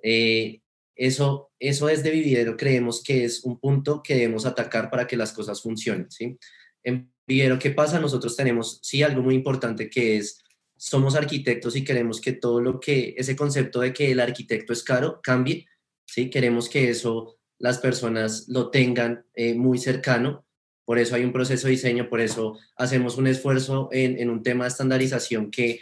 Eh, 0.01 0.61
eso, 0.95 1.51
eso 1.59 1.89
es 1.89 2.03
de 2.03 2.11
vividero, 2.11 2.55
creemos 2.55 3.03
que 3.03 3.25
es 3.25 3.43
un 3.43 3.59
punto 3.59 4.01
que 4.03 4.13
debemos 4.13 4.45
atacar 4.45 4.89
para 4.89 5.07
que 5.07 5.17
las 5.17 5.33
cosas 5.33 5.61
funcionen. 5.61 6.09
¿sí? 6.11 6.37
En 6.83 7.11
vividero, 7.25 7.57
¿qué 7.57 7.71
pasa? 7.71 7.99
Nosotros 7.99 8.37
tenemos, 8.37 8.79
sí, 8.83 9.01
algo 9.01 9.23
muy 9.23 9.33
importante 9.33 9.89
que 9.89 10.17
es, 10.17 10.43
somos 10.77 11.15
arquitectos 11.15 11.75
y 11.75 11.83
queremos 11.83 12.21
que 12.21 12.33
todo 12.33 12.61
lo 12.61 12.79
que, 12.79 13.15
ese 13.17 13.35
concepto 13.35 13.79
de 13.81 13.91
que 13.91 14.11
el 14.11 14.19
arquitecto 14.19 14.71
es 14.71 14.83
caro, 14.83 15.19
cambie. 15.23 15.65
¿sí? 16.05 16.29
Queremos 16.29 16.69
que 16.69 16.89
eso 16.89 17.37
las 17.57 17.79
personas 17.79 18.45
lo 18.49 18.69
tengan 18.69 19.25
eh, 19.33 19.55
muy 19.55 19.79
cercano 19.79 20.45
por 20.85 20.99
eso 20.99 21.15
hay 21.15 21.23
un 21.23 21.33
proceso 21.33 21.67
de 21.67 21.71
diseño, 21.71 22.07
por 22.09 22.21
eso 22.21 22.57
hacemos 22.77 23.17
un 23.17 23.27
esfuerzo 23.27 23.89
en, 23.91 24.29
un 24.29 24.43
tema 24.43 24.65
de 24.65 24.69
estandarización 24.69 25.49
que 25.49 25.81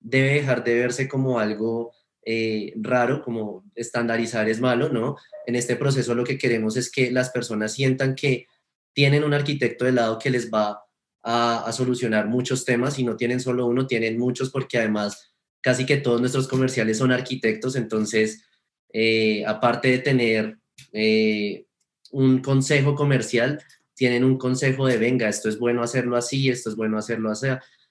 debe 0.00 0.34
dejar 0.34 0.64
de 0.64 0.74
verse 0.74 1.06
como 1.06 1.38
algo 1.38 1.92
eh, 2.24 2.72
raro, 2.76 3.22
como 3.22 3.64
estandarizar 3.74 4.48
es 4.48 4.60
malo, 4.60 4.88
¿no? 4.88 5.16
En 5.46 5.54
este 5.54 5.76
proceso 5.76 6.14
lo 6.14 6.24
que 6.24 6.38
queremos 6.38 6.76
es 6.76 6.90
que 6.90 7.10
las 7.10 7.30
personas 7.30 7.72
sientan 7.72 8.14
que 8.14 8.46
tienen 8.94 9.22
un 9.22 9.34
arquitecto 9.34 9.84
de 9.84 9.92
lado 9.92 10.18
que 10.18 10.30
les 10.30 10.50
va 10.50 10.82
a, 11.22 11.70
solucionar 11.72 12.26
muchos 12.26 12.64
temas 12.64 12.98
y 12.98 13.04
no 13.04 13.16
tienen 13.16 13.40
solo 13.40 13.66
uno, 13.66 13.86
tienen 13.86 14.18
muchos 14.18 14.50
porque 14.50 14.78
además 14.78 15.32
casi 15.60 15.84
que 15.84 15.98
todos 15.98 16.20
nuestros 16.20 16.48
comerciales 16.48 16.98
son 16.98 17.12
arquitectos, 17.12 17.76
entonces, 17.76 18.44
eh, 18.92 19.44
aparte 19.46 19.88
de 19.88 19.98
tener 19.98 20.58
eh, 20.92 21.66
un 22.12 22.40
consejo 22.40 22.94
comercial, 22.94 23.62
tienen 23.98 24.22
un 24.22 24.38
consejo 24.38 24.86
de, 24.86 24.96
venga, 24.96 25.28
esto 25.28 25.48
es 25.48 25.58
bueno 25.58 25.82
hacerlo 25.82 26.16
así, 26.16 26.48
esto 26.48 26.70
es 26.70 26.76
bueno 26.76 26.96
hacerlo 26.98 27.32
así, 27.32 27.48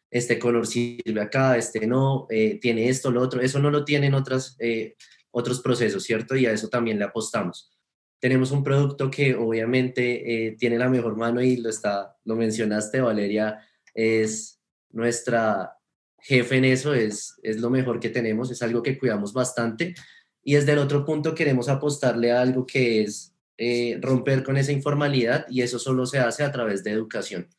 este 0.09 0.39
color 0.39 0.65
sirve 0.65 1.19
acá, 1.19 1.57
este 1.57 1.85
no, 1.85 2.27
eh, 2.29 2.59
tiene 2.61 2.87
esto, 2.87 3.11
lo 3.11 3.21
otro, 3.21 3.41
eso 3.41 3.59
no 3.59 3.69
lo 3.69 3.83
tienen 3.83 4.13
otras, 4.13 4.55
eh, 4.59 4.95
otros 5.31 5.59
procesos, 5.59 6.03
¿cierto? 6.03 6.37
Y 6.37 6.45
a 6.45 6.53
eso 6.53 6.69
también 6.69 6.97
le 6.97 7.03
apostamos. 7.03 7.77
Tenemos 8.21 8.51
un 8.51 8.63
producto 8.63 9.11
que 9.11 9.35
obviamente 9.35 10.47
eh, 10.47 10.55
tiene 10.57 10.77
la 10.77 10.89
mejor 10.89 11.17
mano 11.17 11.41
y 11.41 11.57
lo, 11.57 11.69
está, 11.69 12.15
lo 12.23 12.37
mencionaste, 12.37 13.01
Valeria, 13.01 13.59
es 13.93 14.61
nuestra 14.91 15.73
jefe 16.19 16.55
en 16.55 16.65
eso, 16.65 16.93
es, 16.93 17.35
es 17.43 17.59
lo 17.59 17.69
mejor 17.69 17.99
que 17.99 18.09
tenemos, 18.09 18.49
es 18.49 18.61
algo 18.61 18.81
que 18.81 18.97
cuidamos 18.97 19.33
bastante. 19.33 19.93
Y 20.41 20.53
desde 20.53 20.71
el 20.71 20.79
otro 20.79 21.03
punto 21.03 21.35
queremos 21.35 21.67
apostarle 21.67 22.31
a 22.31 22.39
algo 22.39 22.65
que 22.65 23.01
es 23.01 23.36
eh, 23.57 23.97
romper 24.01 24.43
con 24.43 24.55
esa 24.57 24.71
informalidad 24.71 25.47
y 25.49 25.61
eso 25.61 25.79
solo 25.79 26.05
se 26.05 26.19
hace 26.19 26.43
a 26.43 26.51
través 26.51 26.83
de 26.83 26.91
educación, 26.91 27.49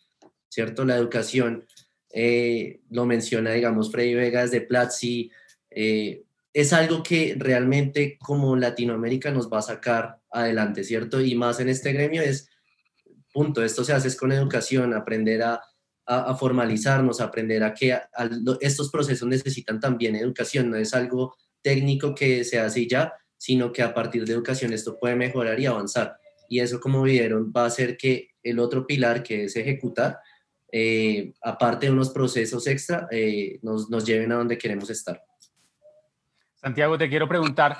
¿cierto? 0.48 0.84
La 0.84 0.96
educación, 0.96 1.66
eh, 2.10 2.80
lo 2.90 3.04
menciona, 3.04 3.52
digamos, 3.52 3.90
Freddy 3.90 4.14
Vegas 4.14 4.50
de 4.50 4.60
Platzi, 4.60 5.30
eh, 5.70 6.22
es 6.52 6.72
algo 6.72 7.02
que 7.02 7.36
realmente 7.38 8.16
como 8.18 8.56
Latinoamérica 8.56 9.30
nos 9.30 9.52
va 9.52 9.58
a 9.58 9.62
sacar 9.62 10.20
adelante, 10.30 10.84
¿cierto? 10.84 11.20
Y 11.20 11.34
más 11.34 11.60
en 11.60 11.68
este 11.68 11.92
gremio 11.92 12.22
es, 12.22 12.48
punto, 13.32 13.62
esto 13.62 13.84
se 13.84 13.92
hace 13.92 14.16
con 14.16 14.32
educación, 14.32 14.94
aprender 14.94 15.42
a, 15.42 15.60
a, 16.06 16.34
formalizarnos, 16.36 17.20
aprender 17.20 17.62
a 17.62 17.74
que 17.74 17.98
estos 18.60 18.90
procesos 18.90 19.28
necesitan 19.28 19.78
también 19.78 20.16
educación, 20.16 20.70
no 20.70 20.76
es 20.76 20.94
algo 20.94 21.34
técnico 21.60 22.14
que 22.14 22.44
se 22.44 22.58
hace 22.58 22.80
y 22.80 22.88
ya, 22.88 23.12
sino 23.38 23.72
que 23.72 23.82
a 23.82 23.94
partir 23.94 24.24
de 24.24 24.34
educación 24.34 24.72
esto 24.72 24.98
puede 24.98 25.16
mejorar 25.16 25.58
y 25.58 25.66
avanzar. 25.66 26.18
Y 26.48 26.60
eso, 26.60 26.80
como 26.80 27.02
vieron, 27.02 27.52
va 27.56 27.62
a 27.62 27.66
hacer 27.66 27.96
que 27.96 28.32
el 28.42 28.58
otro 28.58 28.86
pilar, 28.86 29.22
que 29.22 29.44
es 29.44 29.56
ejecutar, 29.56 30.18
eh, 30.70 31.32
aparte 31.42 31.86
de 31.86 31.92
unos 31.92 32.10
procesos 32.10 32.66
extra, 32.66 33.08
eh, 33.10 33.58
nos, 33.62 33.88
nos, 33.88 34.04
lleven 34.04 34.32
a 34.32 34.36
donde 34.36 34.58
queremos 34.58 34.90
estar. 34.90 35.22
Santiago, 36.56 36.98
te 36.98 37.08
quiero 37.08 37.28
preguntar, 37.28 37.78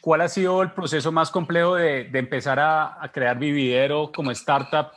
¿cuál 0.00 0.22
ha 0.22 0.28
sido 0.28 0.62
el 0.62 0.72
proceso 0.72 1.12
más 1.12 1.30
complejo 1.30 1.76
de, 1.76 2.04
de 2.04 2.18
empezar 2.18 2.58
a, 2.58 3.02
a, 3.02 3.12
crear 3.12 3.38
Vividero 3.38 4.10
como 4.12 4.30
startup, 4.32 4.88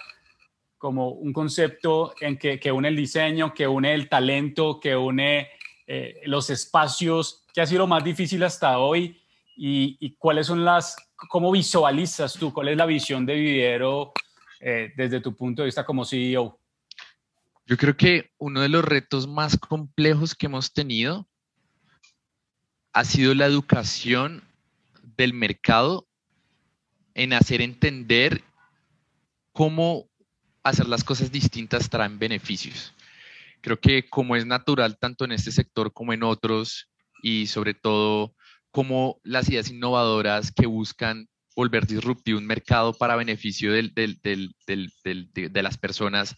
como 0.78 1.10
un 1.10 1.34
concepto 1.34 2.14
en 2.22 2.38
que, 2.38 2.60
que 2.60 2.72
une 2.72 2.88
el 2.88 2.96
diseño, 2.96 3.54
que 3.54 3.68
une 3.68 3.94
el 3.94 4.10
talento, 4.10 4.80
que 4.80 4.96
une 4.96 5.50
eh, 5.86 6.22
los 6.26 6.50
espacios? 6.50 7.46
¿Qué 7.54 7.62
ha 7.62 7.66
sido 7.68 7.86
más 7.86 8.04
difícil 8.04 8.44
hasta 8.44 8.80
hoy? 8.80 9.19
Y, 9.62 10.16
cuáles 10.18 10.48
son 10.48 10.64
las, 10.64 10.96
cómo 11.30 11.52
visualizas 11.52 12.34
tú, 12.34 12.54
cuál 12.54 12.70
es 12.70 12.78
la 12.78 12.86
visión 12.86 13.26
de 13.26 13.36
Vividero 13.36 14.14
eh, 14.62 14.94
desde 14.96 15.20
tu 15.20 15.36
punto 15.36 15.62
de 15.62 15.66
vista 15.68 15.86
como 15.86 16.06
CEO. 16.06 16.58
Yo 17.66 17.78
creo 17.78 17.98
que 17.98 18.32
uno 18.38 18.62
de 18.62 18.70
los 18.70 18.86
retos 18.86 19.28
más 19.28 19.58
complejos 19.58 20.34
que 20.34 20.46
hemos 20.46 20.72
tenido 20.72 21.28
ha 22.94 23.04
sido 23.04 23.36
la 23.36 23.46
educación 23.46 24.44
del 25.18 25.34
mercado 25.34 26.08
en 27.14 27.34
hacer 27.34 27.62
entender 27.62 28.42
cómo 29.52 30.10
hacer 30.64 30.88
las 30.88 31.04
cosas 31.04 31.34
distintas 31.34 31.90
traen 31.90 32.18
beneficios. 32.18 32.94
Creo 33.60 33.78
que 33.78 34.08
como 34.10 34.38
es 34.38 34.46
natural 34.46 34.98
tanto 34.98 35.26
en 35.26 35.34
este 35.34 35.52
sector 35.52 35.92
como 35.92 36.14
en 36.14 36.24
otros 36.24 36.90
y 37.22 37.48
sobre 37.48 37.74
todo 37.74 38.34
como 38.72 39.20
las 39.24 39.50
ideas 39.50 39.70
innovadoras 39.70 40.52
que 40.52 40.66
buscan 40.66 41.28
volver 41.56 41.86
disruptivo 41.86 42.40
un 42.40 42.46
mercado 42.46 42.94
para 42.94 43.18
beneficio 43.18 43.74
del, 43.74 43.94
del, 43.94 44.20
del, 44.22 44.54
de, 45.34 45.64
las 45.64 45.78
personas 45.78 46.36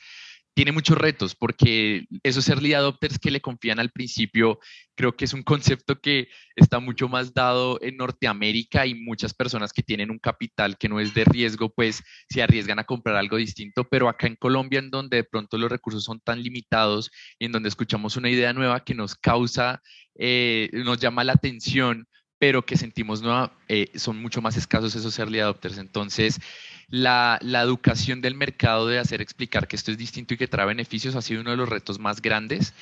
tiene 0.54 0.72
muchos 0.72 0.98
retos 0.98 1.36
porque 1.36 2.06
esos 2.24 2.50
early 2.50 2.74
adopters 2.74 3.20
que 3.20 3.32
le 3.32 3.40
confían 3.40 3.80
al 3.80 3.92
principio, 3.92 4.60
creo 4.96 5.16
que 5.16 5.26
es 5.26 5.34
un 5.34 5.44
concepto 5.44 6.00
que 6.02 6.28
está 6.56 6.80
mucho 6.80 7.08
más 7.08 7.34
dado 7.34 7.80
en 7.82 7.98
Norteamérica 7.98 8.86
y 8.86 8.96
muchas 8.96 9.34
personas 9.34 9.72
que 9.72 9.84
tienen 9.84 10.12
un 10.12 10.20
capital 10.20 10.78
que 10.78 10.90
no 10.90 11.00
es 11.00 11.14
de 11.14 11.24
riesgo, 11.24 11.70
pues 11.70 12.04
se 12.28 12.42
arriesgan 12.42 12.80
a 12.80 12.84
comprar 12.84 13.16
algo 13.16 13.38
distinto, 13.38 13.88
pero 13.90 14.10
acá 14.10 14.28
en 14.28 14.36
Colombia, 14.36 14.80
en 14.80 14.90
donde 14.90 15.18
de 15.18 15.24
pronto 15.24 15.58
los 15.58 15.72
recursos 15.72 16.04
son 16.04 16.20
tan 16.20 16.42
limitados 16.42 17.12
y 17.40 17.46
en 17.46 17.52
donde 17.52 17.70
escuchamos 17.70 18.18
una 18.18 18.30
idea 18.30 18.52
nueva 18.54 18.84
que 18.84 18.96
nos 18.96 19.16
causa, 19.16 19.82
eh, 20.16 20.70
nos 20.74 21.00
llama 21.00 21.24
la 21.24 21.34
atención, 21.34 22.08
pero 22.42 22.66
que 22.66 22.76
sentimos 22.76 23.22
nueva, 23.22 23.52
eh, 23.68 23.92
son 23.94 24.20
mucho 24.20 24.42
más 24.42 24.58
escasos 24.58 24.96
esos 24.96 25.20
early 25.20 25.42
adopters. 25.42 25.78
Entonces, 25.78 26.40
la, 26.90 27.38
educación 27.44 28.20
del 28.20 28.34
mercado 28.34 28.88
de 28.88 28.98
hacer 28.98 29.22
explicar 29.22 29.68
que 29.68 29.76
esto 29.76 29.92
es 29.92 30.00
distinto 30.00 30.34
y 30.34 30.38
que 30.38 30.48
trae 30.48 30.66
beneficios 30.66 31.16
ha 31.16 31.22
sido 31.22 31.42
uno 31.42 31.52
de 31.52 31.58
los 31.58 31.70
retos 31.70 32.00
más 32.00 32.20
grandes. 32.20 32.74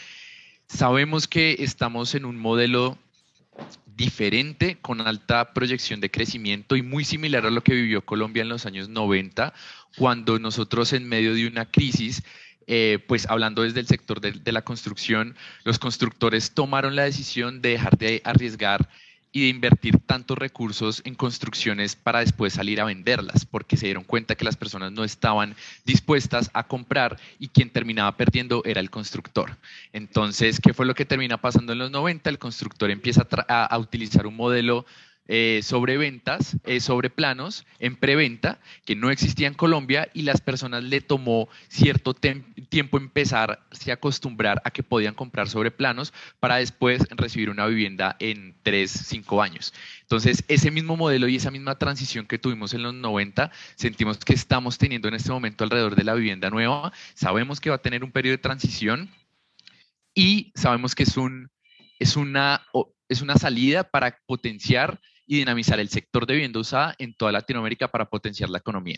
Sabemos 0.70 1.28
que 1.28 1.58
estamos 1.60 2.16
en 2.16 2.24
un 2.24 2.38
modelo 2.38 2.98
diferente, 3.98 4.78
con 4.80 5.02
alta 5.02 5.54
proyección 5.54 6.00
de 6.00 6.10
crecimiento 6.10 6.78
y 6.78 6.82
muy 6.82 7.04
similar 7.04 7.46
a 7.46 7.52
lo 7.52 7.62
que 7.62 7.74
vivió 7.74 8.06
Colombia 8.06 8.44
en 8.44 8.48
los 8.48 8.66
años 8.66 8.88
90, 8.88 9.54
cuando 9.98 10.40
nosotros 10.40 10.94
en 10.94 11.06
medio 11.06 11.34
de 11.34 11.48
una 11.48 11.66
crisis 11.66 12.24
eh, 12.72 13.00
pues 13.08 13.28
hablando 13.28 13.64
desde 13.64 13.80
el 13.80 13.88
sector 13.88 14.22
de, 14.22 14.52
la 14.54 14.62
construcción, 14.62 15.36
los 15.64 15.80
constructores 15.80 16.52
tomaron 16.52 16.96
la 16.96 17.04
decisión 17.04 17.62
de 17.64 17.70
dejar 17.70 17.98
de 17.98 18.22
arriesgar 18.24 18.88
y 19.32 19.42
de 19.42 19.48
invertir 19.50 20.00
tantos 20.00 20.38
recursos 20.38 21.02
en 21.06 21.16
construcciones 21.16 21.96
para 21.96 22.20
después 22.20 22.54
salir 22.54 22.82
a 22.82 22.86
venderlas, 22.86 23.46
porque 23.46 23.78
se 23.78 23.86
dieron 23.86 24.04
cuenta 24.04 24.36
que 24.36 24.46
las 24.46 24.58
personas 24.58 24.92
no 24.92 25.04
estaban 25.04 25.56
dispuestas 25.86 26.50
a 26.54 26.68
comprar 26.68 27.18
y 27.38 27.50
quien 27.50 27.70
terminaba 27.70 28.18
perdiendo 28.18 28.64
era 28.66 28.82
el 28.82 28.90
constructor. 28.90 29.58
Entonces, 29.94 30.60
¿qué 30.60 30.74
fue 30.74 30.86
lo 30.86 30.96
que 30.96 31.06
termina 31.06 31.38
pasando 31.38 31.74
en 31.74 31.80
los 31.80 31.92
90? 31.92 32.30
El 32.30 32.40
constructor 32.40 32.90
empieza 32.90 33.28
a, 33.48 33.66
a 33.66 33.78
utilizar 33.78 34.26
un 34.26 34.36
modelo 34.36 34.86
eh, 35.32 35.60
sobre 35.62 35.96
ventas, 35.98 36.58
eh, 36.66 36.80
sobre 36.80 37.12
planos 37.12 37.68
en 37.78 37.96
preventa, 37.96 38.60
que 38.84 38.96
no 38.96 39.12
existía 39.12 39.48
en 39.48 39.54
Colombia 39.54 40.10
y 40.12 40.24
las 40.24 40.42
personas 40.42 40.84
le 40.84 41.02
tomó 41.02 41.50
cierto 41.68 42.16
tiempo 42.16 42.98
empezarse 42.98 43.92
a 43.92 43.94
acostumbrar 43.94 44.60
a 44.66 44.72
que 44.72 44.82
podían 44.82 45.14
comprar 45.14 45.48
sobre 45.48 45.70
planos 45.70 46.14
para 46.40 46.56
después 46.56 47.04
recibir 47.12 47.52
una 47.52 47.68
vivienda 47.68 48.16
en 48.18 48.56
3, 48.64 48.90
5 48.90 49.44
años. 49.44 49.72
Entonces, 50.02 50.44
ese 50.48 50.72
mismo 50.72 50.98
modelo 50.98 51.28
y 51.28 51.36
esa 51.36 51.52
misma 51.52 51.78
transición 51.78 52.26
que 52.26 52.40
tuvimos 52.40 52.74
en 52.74 52.82
los 52.82 52.96
90, 52.96 53.52
sentimos 53.76 54.18
que 54.18 54.34
estamos 54.34 54.80
teniendo 54.80 55.10
en 55.10 55.14
este 55.14 55.30
momento 55.30 55.64
alrededor 55.64 55.96
de 55.96 56.06
la 56.06 56.16
vivienda 56.16 56.50
nueva. 56.50 56.92
Sabemos 57.14 57.60
que 57.60 57.70
va 57.70 57.76
a 57.76 57.84
tener 57.84 58.04
un 58.04 58.12
periodo 58.12 58.38
de 58.38 58.42
transición 58.42 59.12
y 60.16 60.52
sabemos 60.56 60.96
que 60.96 61.04
es, 61.04 61.18
un, 61.18 61.52
es, 62.00 62.16
una, 62.16 62.66
es 63.08 63.22
una 63.22 63.36
salida 63.36 63.84
para 63.84 64.18
potenciar 64.26 65.00
y 65.30 65.38
dinamizar 65.38 65.80
el 65.80 65.90
sector 65.90 66.26
de 66.26 66.34
vivienda 66.34 66.60
usada 66.60 66.96
en 66.98 67.14
toda 67.14 67.32
Latinoamérica 67.32 67.88
para 67.88 68.10
potenciar 68.10 68.50
la 68.50 68.58
economía. 68.58 68.98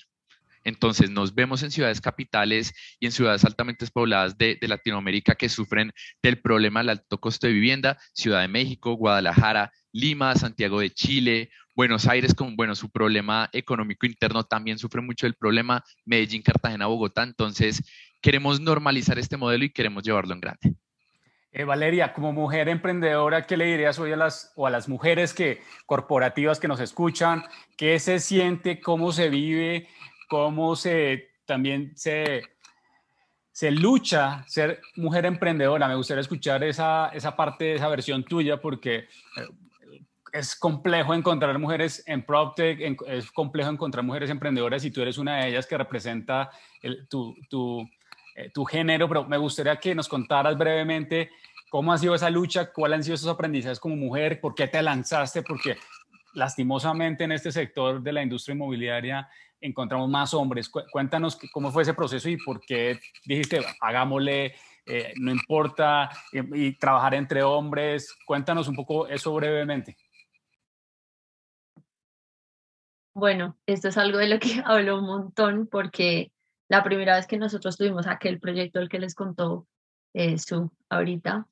Entonces, 0.63 1.09
nos 1.09 1.35
vemos 1.35 1.61
en 1.61 1.71
ciudades 1.71 1.99
capitales 1.99 2.73
y 3.01 3.07
en 3.07 3.11
ciudades 3.11 3.43
altamente 3.43 3.85
pobladas 3.87 4.37
de, 4.37 4.57
Latinoamérica 4.61 5.35
que 5.35 5.49
sufren 5.49 5.91
del 6.23 6.39
problema 6.39 6.79
del 6.79 6.91
alto 6.91 7.19
costo 7.19 7.47
de 7.47 7.53
vivienda, 7.53 7.97
Ciudad 8.13 8.39
de 8.41 8.47
México, 8.47 8.93
Guadalajara, 8.93 9.73
Lima, 9.91 10.33
Santiago 10.35 10.79
de 10.79 10.91
Chile, 10.91 11.49
Buenos 11.75 12.07
Aires 12.07 12.33
con, 12.33 12.55
bueno, 12.55 12.75
su 12.75 12.89
problema 12.89 13.49
económico 13.51 14.05
interno 14.05 14.45
también 14.45 14.77
sufre 14.77 15.01
mucho 15.01 15.25
del 15.25 15.35
problema, 15.35 15.83
Medellín, 16.05 16.43
Cartagena, 16.43 16.85
Bogotá. 16.85 17.23
Entonces, 17.23 17.83
queremos 18.21 18.61
normalizar 18.61 19.19
este 19.19 19.35
modelo 19.35 19.65
y 19.65 19.73
queremos 19.73 20.03
llevarlo 20.03 20.33
en 20.33 20.39
grande. 20.39 20.80
Eh, 21.53 21.65
Valeria, 21.65 22.13
como 22.13 22.31
mujer 22.31 22.69
emprendedora, 22.69 23.45
¿qué 23.45 23.57
le 23.57 23.65
dirías 23.65 23.99
hoy 23.99 24.13
a 24.13 24.15
las, 24.15 24.53
o 24.55 24.67
a 24.67 24.69
las 24.69 24.87
mujeres 24.87 25.33
que, 25.33 25.61
corporativas 25.85 26.61
que 26.61 26.69
nos 26.69 26.79
escuchan? 26.79 27.43
¿Qué 27.75 27.99
se 27.99 28.19
siente? 28.19 28.79
¿Cómo 28.79 29.11
se 29.11 29.29
vive? 29.29 29.89
¿Cómo 30.29 30.77
se 30.77 31.31
también 31.45 31.91
se, 31.97 32.43
se 33.51 33.69
lucha 33.69 34.45
ser 34.47 34.81
mujer 34.95 35.25
emprendedora? 35.25 35.89
Me 35.89 35.95
gustaría 35.95 36.21
escuchar 36.21 36.63
esa, 36.63 37.09
esa 37.09 37.35
parte, 37.35 37.75
esa 37.75 37.89
versión 37.89 38.23
tuya, 38.23 38.61
porque 38.61 38.95
eh, 38.95 39.07
es 40.31 40.55
complejo 40.55 41.13
encontrar 41.13 41.59
mujeres 41.59 42.01
en 42.07 42.25
PropTech, 42.25 42.97
es 43.07 43.29
complejo 43.29 43.69
encontrar 43.69 44.05
mujeres 44.05 44.29
emprendedoras 44.29 44.85
y 44.85 44.91
tú 44.91 45.01
eres 45.01 45.17
una 45.17 45.39
de 45.39 45.49
ellas 45.49 45.67
que 45.67 45.77
representa 45.77 46.49
tu, 47.09 47.35
tu 47.49 47.85
eh, 48.35 48.49
tu 48.53 48.65
género, 48.65 49.07
pero 49.07 49.25
me 49.25 49.37
gustaría 49.37 49.75
que 49.77 49.95
nos 49.95 50.07
contaras 50.07 50.57
brevemente 50.57 51.29
cómo 51.69 51.93
ha 51.93 51.97
sido 51.97 52.15
esa 52.15 52.29
lucha, 52.29 52.71
cuáles 52.71 52.97
han 52.97 53.03
sido 53.03 53.15
esos 53.15 53.29
aprendizajes 53.29 53.79
como 53.79 53.95
mujer, 53.95 54.41
por 54.41 54.53
qué 54.53 54.67
te 54.67 54.81
lanzaste, 54.81 55.41
porque 55.41 55.77
lastimosamente 56.33 57.23
en 57.23 57.31
este 57.31 57.51
sector 57.51 58.01
de 58.01 58.11
la 58.11 58.23
industria 58.23 58.53
inmobiliaria 58.53 59.29
encontramos 59.61 60.09
más 60.09 60.33
hombres. 60.33 60.69
Cuéntanos 60.69 61.37
cómo 61.53 61.71
fue 61.71 61.83
ese 61.83 61.93
proceso 61.93 62.27
y 62.27 62.37
por 62.37 62.59
qué 62.61 62.99
dijiste, 63.25 63.61
hagámosle, 63.79 64.55
eh, 64.85 65.13
no 65.17 65.31
importa, 65.31 66.09
y, 66.31 66.77
trabajar 66.77 67.13
entre 67.13 67.43
hombres. 67.43 68.15
Cuéntanos 68.25 68.67
un 68.67 68.75
poco 68.75 69.07
eso 69.07 69.33
brevemente. 69.33 69.95
Bueno, 73.13 73.57
esto 73.65 73.89
es 73.89 73.97
algo 73.97 74.17
de 74.17 74.29
lo 74.29 74.39
que 74.39 74.61
hablo 74.65 74.99
un 74.99 75.05
montón 75.05 75.67
porque 75.67 76.31
la 76.71 76.83
primera 76.83 77.17
vez 77.17 77.27
que 77.27 77.37
nosotros 77.37 77.75
tuvimos 77.75 78.07
aquel 78.07 78.39
proyecto, 78.39 78.79
el 78.79 78.87
que 78.87 78.97
les 78.97 79.13
contó 79.13 79.67
eh, 80.13 80.37
Su 80.37 80.71
ahorita, 80.87 81.45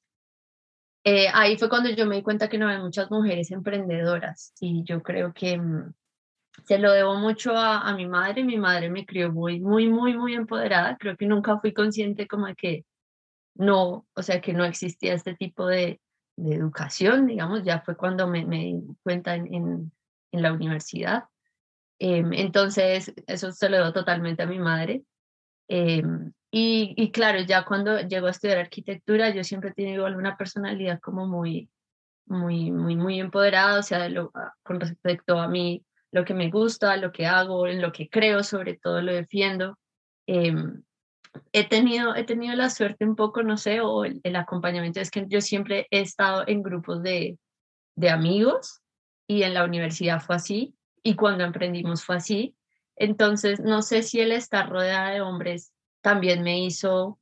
eh, 1.03 1.27
ahí 1.33 1.57
fue 1.57 1.67
cuando 1.67 1.89
yo 1.89 2.05
me 2.05 2.15
di 2.15 2.21
cuenta 2.23 2.47
que 2.47 2.57
no 2.57 2.67
había 2.67 2.81
muchas 2.81 3.11
mujeres 3.11 3.51
emprendedoras 3.51 4.53
y 4.61 4.83
yo 4.85 5.03
creo 5.03 5.33
que 5.33 5.57
mm, 5.57 5.93
se 6.65 6.79
lo 6.79 6.93
debo 6.93 7.15
mucho 7.15 7.51
a, 7.53 7.93
mi 7.95 8.07
madre. 8.07 8.45
Mi 8.45 8.57
madre 8.57 8.89
me 8.89 9.05
crió 9.05 9.29
muy, 9.29 9.59
muy, 9.59 9.89
muy, 9.89 10.15
muy 10.17 10.35
empoderada. 10.35 10.97
Creo 10.97 11.17
que 11.17 11.25
nunca 11.25 11.59
fui 11.59 11.73
consciente 11.73 12.25
como 12.25 12.47
de 12.47 12.55
que 12.55 12.85
no, 13.55 14.07
o 14.13 14.23
sea, 14.23 14.39
que 14.39 14.53
no 14.53 14.63
existía 14.63 15.13
este 15.15 15.35
tipo 15.35 15.67
de, 15.67 15.99
de 16.37 16.55
educación, 16.55 17.27
digamos, 17.27 17.63
ya 17.63 17.81
fue 17.81 17.97
cuando 17.97 18.25
me, 18.25 18.45
me 18.45 18.59
di 18.59 18.81
cuenta 19.03 19.35
en, 19.35 19.53
en, 19.53 19.91
en 20.31 20.41
la 20.41 20.53
universidad. 20.53 21.25
Em, 21.99 22.31
entonces, 22.33 23.13
eso 23.27 23.51
se 23.51 23.69
lo 23.69 23.77
debo 23.77 23.93
totalmente 23.93 24.43
a 24.43 24.47
mi 24.47 24.59
madre. 24.59 25.03
Em, 25.69 26.33
y, 26.51 26.95
y, 26.97 27.11
claro, 27.11 27.41
ya 27.41 27.63
cuando 27.63 28.01
llego 28.01 28.27
a 28.27 28.31
estudiar 28.31 28.57
arquitectura, 28.57 29.29
yo 29.29 29.43
siempre 29.43 29.69
he 29.69 29.73
tenido 29.73 30.07
alguna 30.07 30.35
personalidad 30.35 30.99
como 30.99 31.27
muy, 31.27 31.69
muy, 32.25 32.71
muy, 32.71 32.95
muy 32.95 33.19
empoderada, 33.19 33.79
o 33.79 33.83
sea, 33.83 34.09
lo, 34.09 34.31
ah, 34.33 34.53
con 34.63 34.79
respecto 34.79 35.39
a 35.39 35.47
mí, 35.47 35.85
lo 36.11 36.25
que 36.25 36.33
me 36.33 36.49
gusta, 36.49 36.97
lo 36.97 37.11
que 37.11 37.27
hago, 37.27 37.67
en 37.67 37.81
lo 37.81 37.91
que 37.91 38.09
creo, 38.09 38.43
sobre 38.43 38.77
todo 38.77 39.01
lo 39.01 39.13
defiendo. 39.13 39.77
Em, 40.27 40.83
he, 41.53 41.67
tenido, 41.67 42.15
he 42.15 42.23
tenido 42.23 42.55
la 42.55 42.71
suerte 42.71 43.05
un 43.05 43.15
poco, 43.15 43.43
no 43.43 43.55
sé, 43.55 43.79
o 43.81 44.05
el, 44.05 44.19
el, 44.23 44.35
acompañamiento, 44.35 44.99
es 44.99 45.11
que 45.11 45.25
yo 45.27 45.41
siempre 45.41 45.87
he 45.91 46.01
estado 46.01 46.43
en 46.47 46.63
grupos 46.63 47.03
de, 47.03 47.37
de 47.95 48.09
amigos 48.09 48.81
y 49.27 49.43
en 49.43 49.53
la 49.53 49.65
universidad 49.65 50.19
fue 50.19 50.35
así 50.35 50.75
y 51.03 51.15
cuando 51.15 51.43
emprendimos 51.43 52.03
fue 52.03 52.15
así. 52.15 52.55
Entonces, 52.99 53.61
no 53.61 53.81
sé 53.81 54.03
si 54.03 54.19
el 54.19 54.33
estar 54.33 54.69
rodeada 54.69 55.11
de 55.11 55.21
hombres 55.21 55.73
también 56.01 56.43
me 56.43 56.63
hizo 56.63 57.19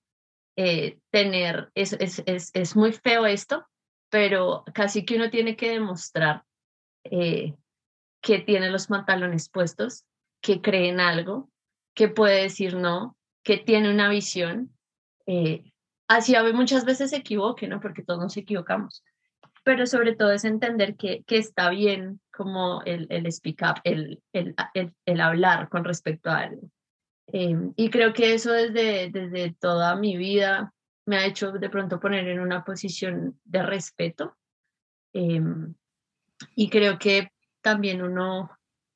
eh, 0.58 1.00
tener, 1.12 1.72
es, 1.76 1.94
es, 1.94 2.24
es, 2.26 2.50
es, 2.54 2.76
muy 2.76 2.92
feo 2.92 3.28
esto, 3.28 3.66
pero 4.10 4.64
casi 4.74 5.06
que 5.06 5.16
uno 5.16 5.30
tiene 5.30 5.56
que 5.56 5.70
demostrar 5.70 6.44
eh, 7.04 7.56
que 8.22 8.40
tiene 8.40 8.72
los 8.72 8.88
pantalones 8.88 9.50
puestos, 9.50 10.06
que 10.42 10.62
cree 10.62 10.90
en 10.90 11.00
algo, 11.00 11.52
que 11.94 12.08
puede 12.08 12.42
decir 12.42 12.76
no, 12.76 13.16
que 13.44 13.58
tiene 13.58 13.92
una 13.92 14.10
visión. 14.10 14.76
Eh, 15.28 15.72
así 16.08 16.34
muchas 16.54 16.86
veces 16.86 17.12
se 17.12 17.18
equivoque, 17.18 17.68
¿no? 17.68 17.80
Porque 17.80 18.04
todos 18.04 18.20
nos 18.20 18.38
equivocamos, 18.38 19.04
pero 19.68 19.86
sobre 19.86 20.16
todo 20.16 20.32
es 20.32 20.46
entender 20.46 20.96
que, 20.96 21.24
que 21.24 21.38
está 21.38 21.70
bien 21.70 22.22
como 22.32 22.82
el, 22.86 23.06
el 23.10 23.30
speak 23.30 23.64
up, 23.64 23.82
el, 23.84 24.24
el, 24.32 24.56
el, 25.04 25.20
hablar 25.20 25.68
con 25.68 25.84
respecto 25.84 26.30
a 26.30 26.38
algo. 26.38 26.72
Em, 27.28 27.74
y 27.76 27.90
creo 27.90 28.14
que 28.14 28.34
eso 28.34 28.54
desde, 28.54 29.10
desde 29.12 29.54
toda 29.60 29.98
mi 29.98 30.16
vida 30.16 30.74
me 31.06 31.18
ha 31.18 31.26
hecho 31.26 31.52
de 31.52 31.70
pronto 31.70 32.00
poner 32.00 32.30
en 32.30 32.40
una 32.40 32.64
posición 32.64 33.42
de 33.44 33.62
respeto. 33.62 34.38
Em, 35.12 35.76
y 36.56 36.70
creo 36.70 36.98
que 36.98 37.34
también 37.60 38.02
uno 38.02 38.50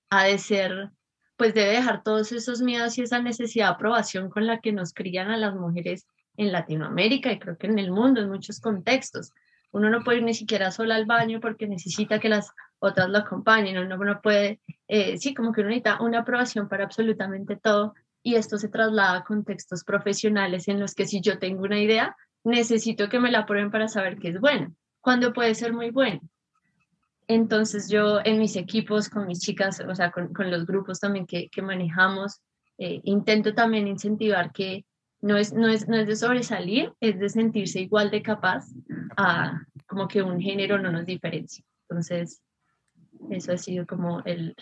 ha 0.09 0.23
de 0.23 0.37
ser, 0.37 0.89
pues 1.35 1.53
debe 1.53 1.71
dejar 1.71 2.01
todos 2.01 2.31
esos 2.31 2.61
miedos 2.61 2.97
y 2.97 3.01
esa 3.01 3.21
necesidad 3.21 3.65
de 3.65 3.73
aprobación 3.73 4.29
con 4.29 4.47
la 4.47 4.61
que 4.61 4.71
nos 4.71 4.93
crían 4.93 5.31
a 5.31 5.37
las 5.37 5.53
mujeres 5.53 6.07
en 6.37 6.53
Latinoamérica 6.53 7.29
y 7.29 7.39
creo 7.39 7.57
que 7.57 7.67
en 7.67 7.77
el 7.77 7.91
mundo, 7.91 8.21
en 8.21 8.29
muchos 8.29 8.61
contextos. 8.61 9.33
Uno 9.71 9.89
no 9.89 10.03
puede 10.03 10.17
ir 10.17 10.23
ni 10.23 10.33
siquiera 10.33 10.71
sola 10.71 10.95
al 10.95 11.05
baño 11.05 11.39
porque 11.39 11.67
necesita 11.67 12.19
que 12.19 12.29
las 12.29 12.51
otras 12.79 13.09
lo 13.09 13.19
acompañen, 13.19 13.77
uno 13.77 13.97
no 13.97 14.21
puede, 14.21 14.59
eh, 14.87 15.17
sí, 15.17 15.33
como 15.33 15.51
que 15.51 15.61
uno 15.61 15.69
necesita 15.69 16.01
una 16.01 16.19
aprobación 16.19 16.67
para 16.67 16.83
absolutamente 16.83 17.55
todo 17.55 17.93
y 18.23 18.35
esto 18.35 18.57
se 18.57 18.69
traslada 18.69 19.19
a 19.19 19.23
contextos 19.23 19.83
profesionales 19.83 20.67
en 20.67 20.79
los 20.79 20.93
que 20.93 21.05
si 21.05 21.21
yo 21.21 21.39
tengo 21.39 21.63
una 21.63 21.79
idea, 21.79 22.15
necesito 22.43 23.09
que 23.09 23.19
me 23.19 23.31
la 23.31 23.39
aprueben 23.39 23.71
para 23.71 23.87
saber 23.87 24.17
que 24.17 24.29
es 24.29 24.39
buena, 24.39 24.71
cuando 24.99 25.33
puede 25.33 25.55
ser 25.55 25.73
muy 25.73 25.91
buena. 25.91 26.21
Entonces 27.27 27.89
yo 27.89 28.19
en 28.23 28.39
mis 28.39 28.55
equipos, 28.55 29.09
con 29.09 29.25
mis 29.27 29.39
chicas, 29.39 29.81
o 29.87 29.95
sea, 29.95 30.11
con, 30.11 30.31
los 30.51 30.65
grupos 30.65 30.99
también 30.99 31.25
que, 31.25 31.49
manejamos, 31.61 32.41
eh, 32.77 32.99
intento 33.03 33.53
también 33.53 33.87
incentivar 33.87 34.51
que 34.51 34.85
no 35.21 35.37
es, 35.37 35.53
no, 35.53 35.67
es, 35.67 35.87
no 35.87 35.97
es 35.97 36.07
de 36.07 36.15
sobresalir, 36.15 36.93
es 36.99 37.19
de 37.19 37.29
sentirse 37.29 37.79
igual 37.79 38.09
de 38.09 38.21
capaz 38.21 38.65
a 39.17 39.61
como 39.87 40.07
que 40.07 40.21
un 40.21 40.39
género 40.39 40.79
no 40.79 40.91
nos 40.91 41.05
diferencia. 41.05 41.63
Entonces, 41.89 42.41
eso 43.29 43.53
ha 43.53 43.57
sido 43.57 43.85
como 43.85 44.21
el... 44.25 44.55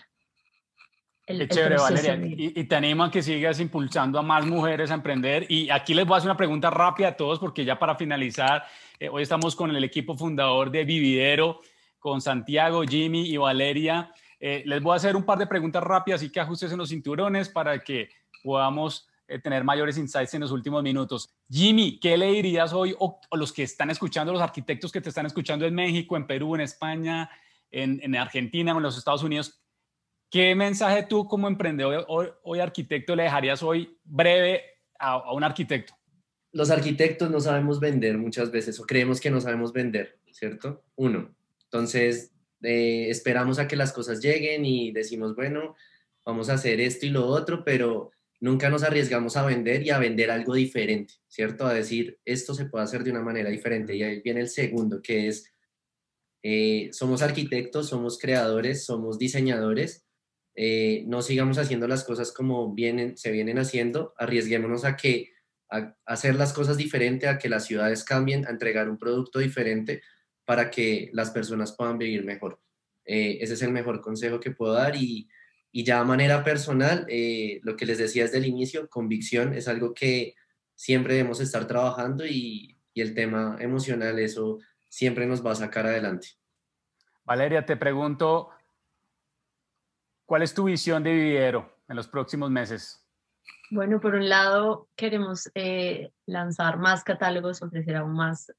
el 1.26 1.48
chévere, 1.48 1.76
Valeria. 1.76 2.18
Y, 2.36 2.64
te 2.64 2.76
animo 2.76 3.04
a 3.04 3.10
que 3.10 3.22
sigas 3.22 3.60
impulsando 3.60 4.18
a 4.18 4.22
más 4.22 4.44
mujeres 4.44 4.90
a 4.90 4.94
emprender. 4.94 5.46
Y 5.48 5.70
aquí 5.70 5.94
les 5.94 6.04
voy 6.04 6.14
a 6.14 6.18
hacer 6.18 6.28
una 6.28 6.36
pregunta 6.36 6.68
rápida 6.68 7.08
a 7.08 7.16
todos, 7.16 7.38
porque 7.38 7.64
ya 7.64 7.78
para 7.78 7.94
finalizar, 7.94 8.64
eh, 8.98 9.08
hoy 9.08 9.22
estamos 9.22 9.56
con 9.56 9.74
el 9.74 9.84
equipo 9.84 10.16
fundador 10.16 10.70
de 10.70 10.84
Vividero 10.84 11.60
con 11.98 12.20
Santiago, 12.20 12.82
Jimmy 12.82 13.30
y 13.30 13.36
Valeria. 13.36 14.12
Eh, 14.40 14.62
les 14.66 14.82
voy 14.82 14.94
a 14.94 14.96
hacer 14.96 15.16
un 15.16 15.24
par 15.24 15.38
de 15.38 15.46
preguntas 15.46 15.82
rápidas 15.82 16.22
y 16.22 16.30
que 16.30 16.40
ajustes 16.40 16.72
en 16.72 16.78
los 16.78 16.88
cinturones 16.88 17.48
para 17.48 17.78
que 17.78 18.08
podamos 18.42 19.09
tener 19.38 19.64
mayores 19.64 19.96
insights 19.98 20.34
en 20.34 20.40
los 20.40 20.50
últimos 20.50 20.82
minutos. 20.82 21.30
Jimmy, 21.48 21.98
¿qué 22.00 22.16
le 22.16 22.32
dirías 22.32 22.72
hoy 22.72 22.94
o, 22.98 23.20
los 23.32 23.52
que 23.52 23.62
están 23.62 23.90
escuchando, 23.90 24.32
los 24.32 24.42
arquitectos 24.42 24.90
que 24.90 25.00
te 25.00 25.08
están 25.08 25.26
escuchando 25.26 25.66
en 25.66 25.74
México, 25.74 26.16
en 26.16 26.26
Perú, 26.26 26.54
en 26.54 26.62
España, 26.62 27.30
en, 27.70 28.16
Argentina 28.16 28.74
o 28.74 28.78
en 28.78 28.82
los 28.82 28.98
Estados 28.98 29.22
Unidos? 29.22 29.62
¿Qué 30.30 30.54
mensaje 30.54 31.04
tú 31.04 31.26
como 31.26 31.48
emprendedor 31.48 32.04
hoy, 32.08 32.60
arquitecto 32.60 33.14
le 33.14 33.24
dejarías 33.24 33.62
hoy 33.62 33.98
breve 34.04 34.62
a, 34.98 35.12
a 35.12 35.32
un 35.32 35.44
arquitecto? 35.44 35.94
Los 36.52 36.70
arquitectos 36.70 37.30
no 37.30 37.40
sabemos 37.40 37.78
vender 37.78 38.18
muchas 38.18 38.50
veces 38.50 38.78
o 38.80 38.84
creemos 38.84 39.20
que 39.20 39.30
no 39.30 39.40
sabemos 39.40 39.72
vender, 39.72 40.18
¿cierto? 40.32 40.82
Uno, 40.96 41.34
entonces, 41.70 42.32
eh, 42.62 43.08
esperamos 43.08 43.60
a 43.60 43.68
que 43.68 43.76
las 43.76 43.92
cosas 43.92 44.20
lleguen 44.20 44.64
y 44.64 44.90
decimos, 44.90 45.36
bueno, 45.36 45.76
vamos 46.24 46.50
a 46.50 46.54
hacer 46.54 46.80
esto 46.80 47.06
y 47.06 47.10
lo 47.10 47.26
otro, 47.26 47.64
pero 47.64 48.10
nunca 48.40 48.70
nos 48.70 48.82
arriesgamos 48.82 49.36
a 49.36 49.44
vender 49.44 49.82
y 49.86 49.90
a 49.90 49.98
vender 49.98 50.30
algo 50.30 50.54
diferente, 50.54 51.14
¿cierto? 51.28 51.66
A 51.66 51.74
decir, 51.74 52.18
esto 52.24 52.54
se 52.54 52.64
puede 52.64 52.84
hacer 52.84 53.04
de 53.04 53.10
una 53.10 53.22
manera 53.22 53.50
diferente. 53.50 53.94
Y 53.94 54.02
ahí 54.02 54.20
viene 54.22 54.40
el 54.40 54.48
segundo, 54.48 55.02
que 55.02 55.28
es, 55.28 55.52
eh, 56.42 56.88
somos 56.92 57.22
arquitectos, 57.22 57.88
somos 57.88 58.18
creadores, 58.18 58.84
somos 58.84 59.18
diseñadores, 59.18 60.06
eh, 60.56 61.04
no 61.06 61.22
sigamos 61.22 61.58
haciendo 61.58 61.86
las 61.86 62.02
cosas 62.04 62.32
como 62.32 62.74
vienen, 62.74 63.16
se 63.16 63.30
vienen 63.30 63.58
haciendo, 63.58 64.14
arriesguémonos 64.16 64.84
a 64.84 64.96
que 64.96 65.30
a 65.70 65.96
hacer 66.04 66.34
las 66.34 66.52
cosas 66.52 66.76
diferente, 66.76 67.28
a 67.28 67.38
que 67.38 67.48
las 67.48 67.66
ciudades 67.66 68.02
cambien, 68.02 68.44
a 68.46 68.50
entregar 68.50 68.90
un 68.90 68.98
producto 68.98 69.38
diferente, 69.38 70.02
para 70.44 70.68
que 70.68 71.10
las 71.12 71.30
personas 71.30 71.76
puedan 71.76 71.96
vivir 71.96 72.24
mejor. 72.24 72.60
Eh, 73.04 73.38
ese 73.40 73.54
es 73.54 73.62
el 73.62 73.70
mejor 73.70 74.00
consejo 74.00 74.40
que 74.40 74.50
puedo 74.50 74.72
dar 74.72 74.96
y, 74.96 75.28
y 75.72 75.84
ya 75.84 76.00
a 76.00 76.04
manera 76.04 76.42
personal, 76.42 77.06
eh, 77.08 77.60
lo 77.62 77.76
que 77.76 77.86
les 77.86 77.98
decía 77.98 78.24
desde 78.24 78.38
el 78.38 78.46
inicio, 78.46 78.88
convicción 78.88 79.54
es 79.54 79.68
algo 79.68 79.94
que 79.94 80.34
siempre 80.74 81.14
debemos 81.14 81.40
estar 81.40 81.66
trabajando 81.66 82.26
y, 82.26 82.76
y 82.92 83.00
el 83.00 83.14
tema 83.14 83.56
emocional, 83.60 84.18
eso 84.18 84.58
siempre 84.88 85.26
nos 85.26 85.44
va 85.44 85.52
a 85.52 85.56
sacar 85.56 85.86
adelante. 85.86 86.28
Valeria, 87.24 87.64
te 87.64 87.76
pregunto, 87.76 88.50
¿cuál 90.26 90.42
es 90.42 90.54
tu 90.54 90.64
visión 90.64 91.02
de 91.02 91.12
Vividero 91.12 91.76
en 91.88 91.96
los 91.96 92.08
próximos 92.08 92.50
meses? 92.50 93.04
Bueno, 93.70 94.00
por 94.00 94.14
un 94.16 94.28
lado, 94.28 94.88
queremos 94.96 95.48
eh, 95.54 96.10
lanzar 96.26 96.78
más 96.78 97.04
catálogos, 97.04 97.62
ofrecer 97.62 97.96
aún 97.96 98.14
más 98.14 98.52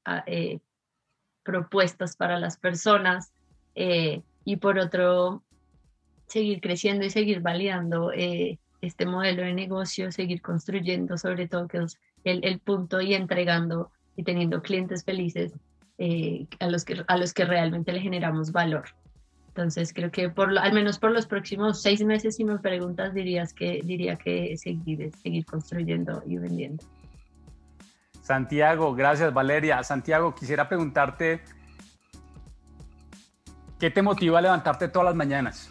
propuestas 1.42 2.16
para 2.16 2.38
las 2.38 2.56
personas 2.56 3.32
eh, 3.74 4.22
y 4.44 4.56
por 4.56 4.78
otro, 4.78 5.42
seguir 6.32 6.60
creciendo 6.60 7.04
y 7.04 7.10
seguir 7.10 7.40
validando 7.40 8.10
eh, 8.12 8.58
este 8.80 9.04
modelo 9.04 9.42
de 9.42 9.52
negocio, 9.52 10.10
seguir 10.10 10.40
construyendo 10.40 11.18
sobre 11.18 11.46
todo 11.46 11.68
que 11.68 11.78
es 11.78 11.98
el, 12.24 12.58
punto 12.60 13.00
y 13.00 13.14
entregando 13.14 13.90
y 14.16 14.24
teniendo 14.24 14.62
clientes 14.62 15.04
felices 15.04 15.52
eh, 15.98 16.46
a, 16.58 16.68
los 16.68 16.84
que, 16.84 17.04
a 17.06 17.16
los 17.18 17.34
que 17.34 17.44
realmente 17.44 17.92
le 17.92 18.00
generamos 18.00 18.50
valor. 18.50 18.84
Entonces 19.48 19.92
creo 19.92 20.10
que 20.10 20.30
por 20.30 20.56
al 20.56 20.72
menos 20.72 20.98
por 20.98 21.10
los 21.10 21.26
próximos 21.26 21.82
seis 21.82 22.02
meses, 22.02 22.36
si 22.36 22.44
me 22.44 22.58
preguntas, 22.58 23.12
dirías 23.12 23.52
que, 23.52 23.80
diría 23.84 24.16
que 24.16 24.56
seguir, 24.56 25.12
seguir 25.22 25.44
construyendo 25.44 26.22
y 26.26 26.38
vendiendo. 26.38 26.82
Santiago, 28.22 28.94
gracias 28.94 29.34
Valeria. 29.34 29.82
Santiago, 29.82 30.34
quisiera 30.34 30.66
preguntarte, 30.66 31.42
¿qué 33.78 33.90
te 33.90 34.00
motiva 34.00 34.38
a 34.38 34.42
levantarte 34.42 34.88
todas 34.88 35.06
las 35.06 35.14
mañanas? 35.14 35.70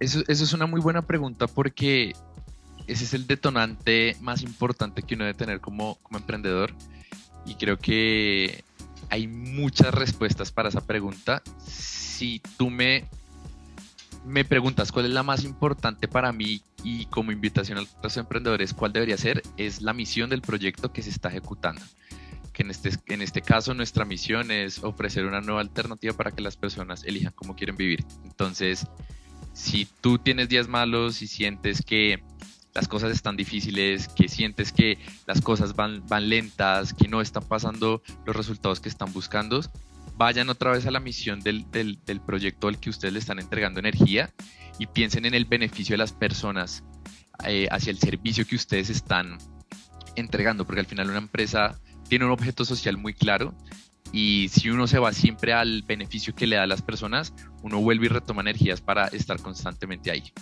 Eso, 0.00 0.22
es 0.26 0.52
una 0.52 0.66
muy 0.66 0.80
buena 0.80 1.02
pregunta 1.02 1.46
porque 1.46 2.14
ese 2.86 3.04
es 3.04 3.14
el 3.14 3.26
detonante 3.26 4.16
más 4.20 4.42
importante 4.42 5.02
que 5.02 5.14
uno 5.14 5.24
debe 5.24 5.36
tener 5.36 5.60
como, 5.60 5.96
como 6.02 6.18
emprendedor 6.18 6.74
y 7.46 7.54
creo 7.54 7.78
que 7.78 8.64
hay 9.10 9.28
muchas 9.28 9.94
respuestas 9.94 10.52
para 10.52 10.68
esa 10.68 10.80
pregunta. 10.80 11.42
Si 11.66 12.40
tú 12.56 12.70
me 12.70 13.08
me 14.24 14.44
preguntas 14.44 14.90
cuál 14.90 15.06
es 15.06 15.12
la 15.12 15.22
más 15.22 15.44
importante 15.44 16.08
para 16.08 16.32
mí 16.32 16.62
y 16.82 17.06
como 17.06 17.30
invitación 17.30 17.78
a 17.78 17.84
los 18.02 18.16
emprendedores, 18.16 18.72
cuál 18.74 18.92
debería 18.92 19.18
ser, 19.18 19.42
es 19.56 19.82
la 19.82 19.92
misión 19.92 20.30
del 20.30 20.40
proyecto 20.40 20.92
que 20.92 21.02
se 21.02 21.10
está 21.10 21.28
ejecutando. 21.28 21.82
Que 22.52 22.62
en 22.62 22.70
este, 22.70 22.90
en 23.06 23.20
este 23.20 23.42
caso 23.42 23.74
nuestra 23.74 24.04
misión 24.04 24.50
es 24.50 24.82
ofrecer 24.82 25.26
una 25.26 25.40
nueva 25.40 25.60
alternativa 25.60 26.14
para 26.14 26.30
que 26.30 26.42
las 26.42 26.56
personas 26.56 27.04
elijan 27.04 27.32
cómo 27.34 27.54
quieren 27.54 27.76
vivir. 27.76 28.04
Entonces, 28.24 28.86
si 29.54 29.86
tú 30.00 30.18
tienes 30.18 30.48
días 30.48 30.68
malos 30.68 31.22
y 31.22 31.26
sientes 31.26 31.80
que 31.80 32.22
las 32.74 32.88
cosas 32.88 33.12
están 33.12 33.36
difíciles, 33.36 34.08
que 34.08 34.28
sientes 34.28 34.72
que 34.72 34.98
las 35.26 35.40
cosas 35.40 35.76
van, 35.76 36.04
van 36.08 36.28
lentas, 36.28 36.92
que 36.92 37.08
no 37.08 37.20
están 37.20 37.44
pasando 37.44 38.02
los 38.26 38.34
resultados 38.34 38.80
que 38.80 38.88
están 38.88 39.12
buscando, 39.12 39.60
vayan 40.16 40.50
otra 40.50 40.72
vez 40.72 40.86
a 40.86 40.90
la 40.90 41.00
misión 41.00 41.40
del, 41.40 41.70
del, 41.70 42.20
proyecto 42.20 42.66
al 42.66 42.80
que 42.80 42.90
ustedes 42.90 43.14
le 43.14 43.20
están 43.20 43.38
entregando 43.38 43.78
energía 43.78 44.34
y 44.78 44.86
piensen 44.86 45.24
en 45.24 45.34
el 45.34 45.44
beneficio 45.44 45.94
de 45.94 45.98
las 45.98 46.12
personas 46.12 46.82
eh, 47.46 47.68
hacia 47.70 47.92
el 47.92 47.98
servicio 47.98 48.44
que 48.46 48.56
ustedes 48.56 48.90
están 48.90 49.38
entregando, 50.16 50.66
porque 50.66 50.80
al 50.80 50.86
final 50.86 51.10
una 51.10 51.18
empresa 51.18 51.80
tiene 52.08 52.24
un 52.24 52.32
objeto 52.32 52.64
social 52.64 52.96
muy 52.96 53.14
claro 53.14 53.54
y 54.14 54.48
si 54.48 54.70
uno 54.70 54.86
se 54.86 55.00
va 55.00 55.12
siempre 55.12 55.52
al 55.52 55.82
beneficio 55.82 56.36
que 56.36 56.46
le 56.46 56.54
da 56.54 56.62
a 56.62 56.66
las 56.68 56.82
personas, 56.82 57.34
uno 57.64 57.80
vuelve 57.80 58.06
y 58.06 58.08
retoma 58.10 58.42
energías 58.42 58.80
para 58.80 59.08
estar 59.08 59.40
constantemente 59.40 60.12
ahí 60.12 60.32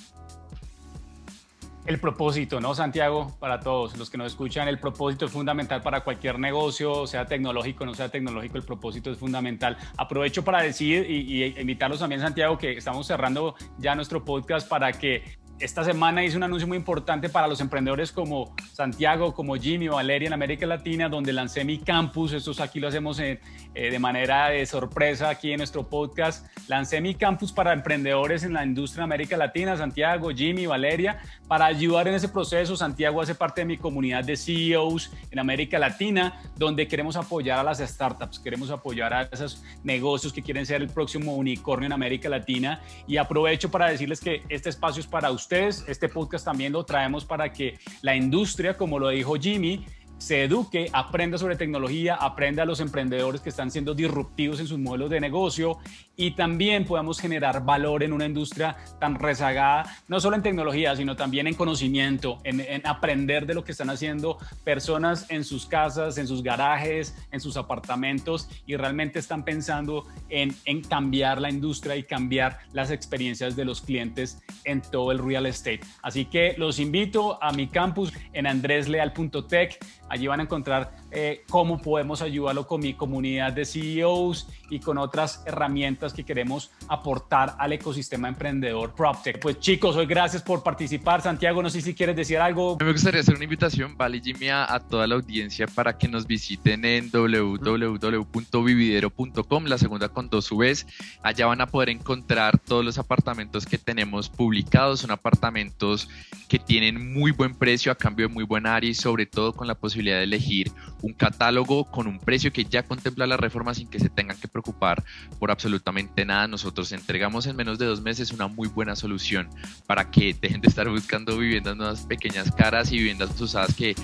el 1.84 1.98
propósito, 1.98 2.60
¿no, 2.60 2.74
Santiago? 2.74 3.36
Para 3.40 3.60
todos 3.60 3.96
los 3.96 4.08
que 4.08 4.16
nos 4.16 4.28
escuchan, 4.28 4.68
el 4.68 4.78
propósito 4.78 5.26
es 5.26 5.32
fundamental 5.32 5.82
para 5.82 6.02
cualquier 6.02 6.38
negocio, 6.38 7.06
sea 7.06 7.26
tecnológico 7.26 7.82
o 7.82 7.86
no 7.86 7.94
sea 7.94 8.08
tecnológico, 8.08 8.56
el 8.56 8.64
propósito 8.64 9.10
es 9.10 9.18
fundamental. 9.18 9.76
Aprovecho 9.96 10.44
para 10.44 10.62
decir 10.62 11.10
y, 11.10 11.42
y 11.42 11.60
invitarlos 11.60 11.98
también, 11.98 12.20
Santiago, 12.20 12.56
que 12.56 12.76
estamos 12.76 13.06
cerrando 13.06 13.56
ya 13.78 13.94
nuestro 13.96 14.24
podcast 14.24 14.68
para 14.68 14.92
que 14.92 15.24
esta 15.62 15.84
semana 15.84 16.24
hice 16.24 16.36
un 16.36 16.42
anuncio 16.42 16.66
muy 16.66 16.76
importante 16.76 17.28
para 17.28 17.46
los 17.46 17.60
emprendedores 17.60 18.10
como 18.10 18.52
Santiago, 18.72 19.32
como 19.32 19.54
Jimmy 19.54 19.88
o 19.88 19.94
Valeria 19.94 20.26
en 20.26 20.32
América 20.32 20.66
Latina, 20.66 21.08
donde 21.08 21.32
lancé 21.32 21.64
mi 21.64 21.78
campus. 21.78 22.32
Esto 22.32 22.52
aquí 22.60 22.80
lo 22.80 22.88
hacemos 22.88 23.20
eh, 23.20 23.38
de 23.72 23.98
manera 24.00 24.48
de 24.48 24.66
sorpresa 24.66 25.30
aquí 25.30 25.52
en 25.52 25.58
nuestro 25.58 25.88
podcast. 25.88 26.46
Lancé 26.66 27.00
mi 27.00 27.14
campus 27.14 27.52
para 27.52 27.72
emprendedores 27.72 28.42
en 28.42 28.54
la 28.54 28.64
industria 28.64 29.02
de 29.02 29.04
América 29.04 29.36
Latina, 29.36 29.76
Santiago, 29.76 30.30
Jimmy, 30.30 30.66
Valeria, 30.66 31.20
para 31.46 31.66
ayudar 31.66 32.08
en 32.08 32.14
ese 32.14 32.28
proceso. 32.28 32.76
Santiago 32.76 33.20
hace 33.20 33.36
parte 33.36 33.60
de 33.60 33.66
mi 33.66 33.78
comunidad 33.78 34.24
de 34.24 34.36
CEOs 34.36 35.12
en 35.30 35.38
América 35.38 35.78
Latina, 35.78 36.40
donde 36.56 36.88
queremos 36.88 37.14
apoyar 37.14 37.60
a 37.60 37.62
las 37.62 37.78
startups, 37.78 38.40
queremos 38.40 38.70
apoyar 38.70 39.14
a 39.14 39.22
esos 39.30 39.62
negocios 39.84 40.32
que 40.32 40.42
quieren 40.42 40.66
ser 40.66 40.82
el 40.82 40.88
próximo 40.88 41.36
unicornio 41.36 41.86
en 41.86 41.92
América 41.92 42.28
Latina. 42.28 42.80
Y 43.06 43.16
aprovecho 43.16 43.70
para 43.70 43.88
decirles 43.88 44.20
que 44.20 44.42
este 44.48 44.68
espacio 44.68 45.00
es 45.00 45.06
para 45.06 45.30
ustedes 45.30 45.51
este 45.52 46.08
podcast 46.08 46.46
también 46.46 46.72
lo 46.72 46.84
traemos 46.84 47.24
para 47.24 47.52
que 47.52 47.78
la 48.00 48.16
industria, 48.16 48.76
como 48.76 48.98
lo 48.98 49.10
dijo 49.10 49.34
Jimmy, 49.34 49.84
se 50.16 50.44
eduque, 50.44 50.88
aprenda 50.92 51.36
sobre 51.36 51.56
tecnología, 51.56 52.14
aprenda 52.14 52.62
a 52.62 52.66
los 52.66 52.80
emprendedores 52.80 53.40
que 53.40 53.50
están 53.50 53.70
siendo 53.70 53.92
disruptivos 53.92 54.60
en 54.60 54.66
sus 54.66 54.78
modelos 54.78 55.10
de 55.10 55.20
negocio 55.20 55.78
y 56.16 56.32
también 56.32 56.84
podamos 56.84 57.20
generar 57.20 57.64
valor 57.64 58.02
en 58.02 58.12
una 58.12 58.26
industria 58.26 58.76
tan 59.00 59.14
rezagada, 59.14 59.84
no 60.08 60.20
solo 60.20 60.36
en 60.36 60.42
tecnología, 60.42 60.94
sino 60.96 61.16
también 61.16 61.46
en 61.46 61.54
conocimiento, 61.54 62.38
en, 62.44 62.62
aprender 62.84 63.46
de 63.46 63.54
lo 63.54 63.64
que 63.64 63.72
están 63.72 63.90
haciendo 63.90 64.38
personas 64.64 65.26
en 65.30 65.44
sus 65.44 65.66
casas, 65.66 66.18
en 66.18 66.26
sus 66.26 66.42
garajes, 66.42 67.16
en 67.30 67.40
sus 67.40 67.56
apartamentos 67.56 68.48
y 68.66 68.76
realmente 68.76 69.18
están 69.18 69.44
pensando 69.44 70.06
en, 70.28 70.54
en 70.64 70.82
cambiar 70.82 71.40
la 71.40 71.50
industria 71.50 71.96
y 71.96 72.02
cambiar 72.02 72.58
las 72.72 72.90
experiencias 72.90 73.56
de 73.56 73.64
los 73.64 73.80
clientes 73.80 74.42
en 74.64 74.82
todo 74.82 75.12
el 75.12 75.18
real 75.18 75.46
estate. 75.46 75.80
Así 76.02 76.24
que 76.24 76.54
los 76.58 76.78
invito 76.78 77.42
a 77.42 77.52
mi 77.52 77.68
campus 77.68 78.12
en 78.32 78.46
andresleal.tech 78.46 79.78
Allí 80.08 80.26
van 80.26 80.40
a 80.40 80.42
encontrar 80.42 80.92
eh, 81.12 81.44
cómo 81.48 81.80
podemos 81.80 82.20
ayudarlo 82.22 82.66
con 82.66 82.80
mi 82.80 82.94
comunidad 82.94 83.52
de 83.52 83.64
CEOs 83.64 84.48
y 84.70 84.80
con 84.80 84.98
otras 84.98 85.44
herramientas 85.46 86.12
que 86.12 86.24
queremos 86.24 86.72
aportar 86.88 87.54
al 87.58 87.72
ecosistema 87.72 88.26
emprendedor 88.28 88.94
PropTech. 88.94 89.38
Pues 89.40 89.60
chicos, 89.60 89.94
hoy 89.96 90.06
gracias 90.06 90.42
por 90.42 90.62
participar. 90.62 91.20
Santiago, 91.20 91.62
no 91.62 91.68
sé 91.68 91.82
si 91.82 91.94
quieres 91.94 92.16
decir 92.16 92.38
algo. 92.38 92.78
Me 92.80 92.92
gustaría 92.92 93.20
hacer 93.20 93.34
una 93.34 93.44
invitación, 93.44 93.94
Vale 93.96 94.20
Jimmy, 94.20 94.48
a, 94.48 94.80
toda 94.88 95.06
la 95.06 95.16
audiencia 95.16 95.66
para 95.66 95.98
que 95.98 96.08
nos 96.08 96.26
visiten 96.26 96.84
en 96.84 97.10
www.vividero.com, 97.10 99.64
la 99.64 99.78
segunda 99.78 100.08
con 100.08 100.30
dos 100.30 100.52
vez. 100.56 100.86
Allá 101.22 101.46
van 101.46 101.60
a 101.60 101.66
poder 101.66 101.88
encontrar 101.88 102.58
todos 102.58 102.84
los 102.84 102.98
apartamentos 102.98 103.66
que 103.66 103.78
tenemos 103.78 104.28
publicados. 104.28 105.00
Son 105.00 105.10
apartamentos 105.10 106.08
que 106.48 106.58
tienen 106.58 107.12
muy 107.12 107.30
buen 107.30 107.54
precio 107.54 107.92
a 107.92 107.94
cambio 107.94 108.28
de 108.28 108.34
muy 108.34 108.44
buen 108.44 108.66
área 108.66 108.90
y 108.90 108.94
sobre 108.94 109.26
todo 109.26 109.52
con 109.52 109.66
la 109.66 109.74
posibilidad 109.74 110.18
de 110.18 110.24
elegir 110.24 110.72
un 111.02 111.12
catálogo 111.12 111.84
con 111.84 112.06
un 112.06 112.18
precio 112.18 112.52
que 112.52 112.64
ya 112.64 112.82
contempla 112.84 113.26
la 113.26 113.36
reforma 113.36 113.74
sin 113.74 113.88
que 113.88 113.98
se 113.98 114.08
tengan 114.08 114.38
que 114.38 114.48
preocupar 114.48 115.04
por 115.38 115.50
absolutamente 115.50 116.24
nada. 116.24 116.48
Nosotros 116.48 116.92
entregamos 116.92 117.46
en 117.46 117.56
menos 117.56 117.78
de 117.78 117.86
dos 117.86 118.00
meses 118.00 118.32
una 118.32 118.46
muy 118.46 118.68
buena 118.68 118.96
solución 118.96 119.48
para 119.86 120.10
que 120.10 120.34
dejen 120.40 120.60
de 120.60 120.68
estar 120.68 120.88
buscando 120.88 121.36
viviendas 121.36 121.76
nuevas 121.76 122.06
pequeñas 122.06 122.50
caras 122.52 122.92
y 122.92 122.98
viviendas 122.98 123.38
usadas 123.40 123.74
que 123.74 123.94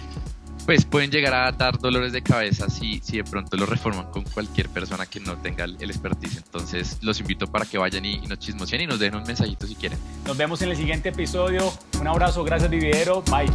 pues 0.66 0.84
pueden 0.84 1.10
llegar 1.10 1.32
a 1.32 1.50
dar 1.50 1.78
dolores 1.78 2.12
de 2.12 2.20
cabeza 2.20 2.68
si, 2.68 3.00
si 3.00 3.16
de 3.16 3.24
pronto 3.24 3.56
lo 3.56 3.64
reforman 3.64 4.10
con 4.10 4.22
cualquier 4.24 4.68
persona 4.68 5.06
que 5.06 5.18
no 5.18 5.38
tenga 5.38 5.64
el, 5.64 5.76
expertise. 5.80 6.36
Entonces 6.36 6.98
los 7.00 7.20
invito 7.20 7.46
para 7.46 7.64
que 7.64 7.78
vayan 7.78 8.04
y, 8.04 8.16
y 8.16 8.26
nos 8.26 8.38
chismoseen 8.38 8.82
y 8.82 8.86
nos 8.86 8.98
dejen 8.98 9.18
un 9.18 9.24
mensajito 9.24 9.66
si 9.66 9.74
quieren. 9.76 9.98
Nos 10.26 10.36
vemos 10.36 10.60
en 10.60 10.68
el 10.68 10.76
siguiente 10.76 11.08
episodio. 11.08 11.72
Un 11.98 12.06
abrazo, 12.06 12.44
gracias 12.44 12.70
Vividero, 12.70 13.22
bye. 13.22 13.48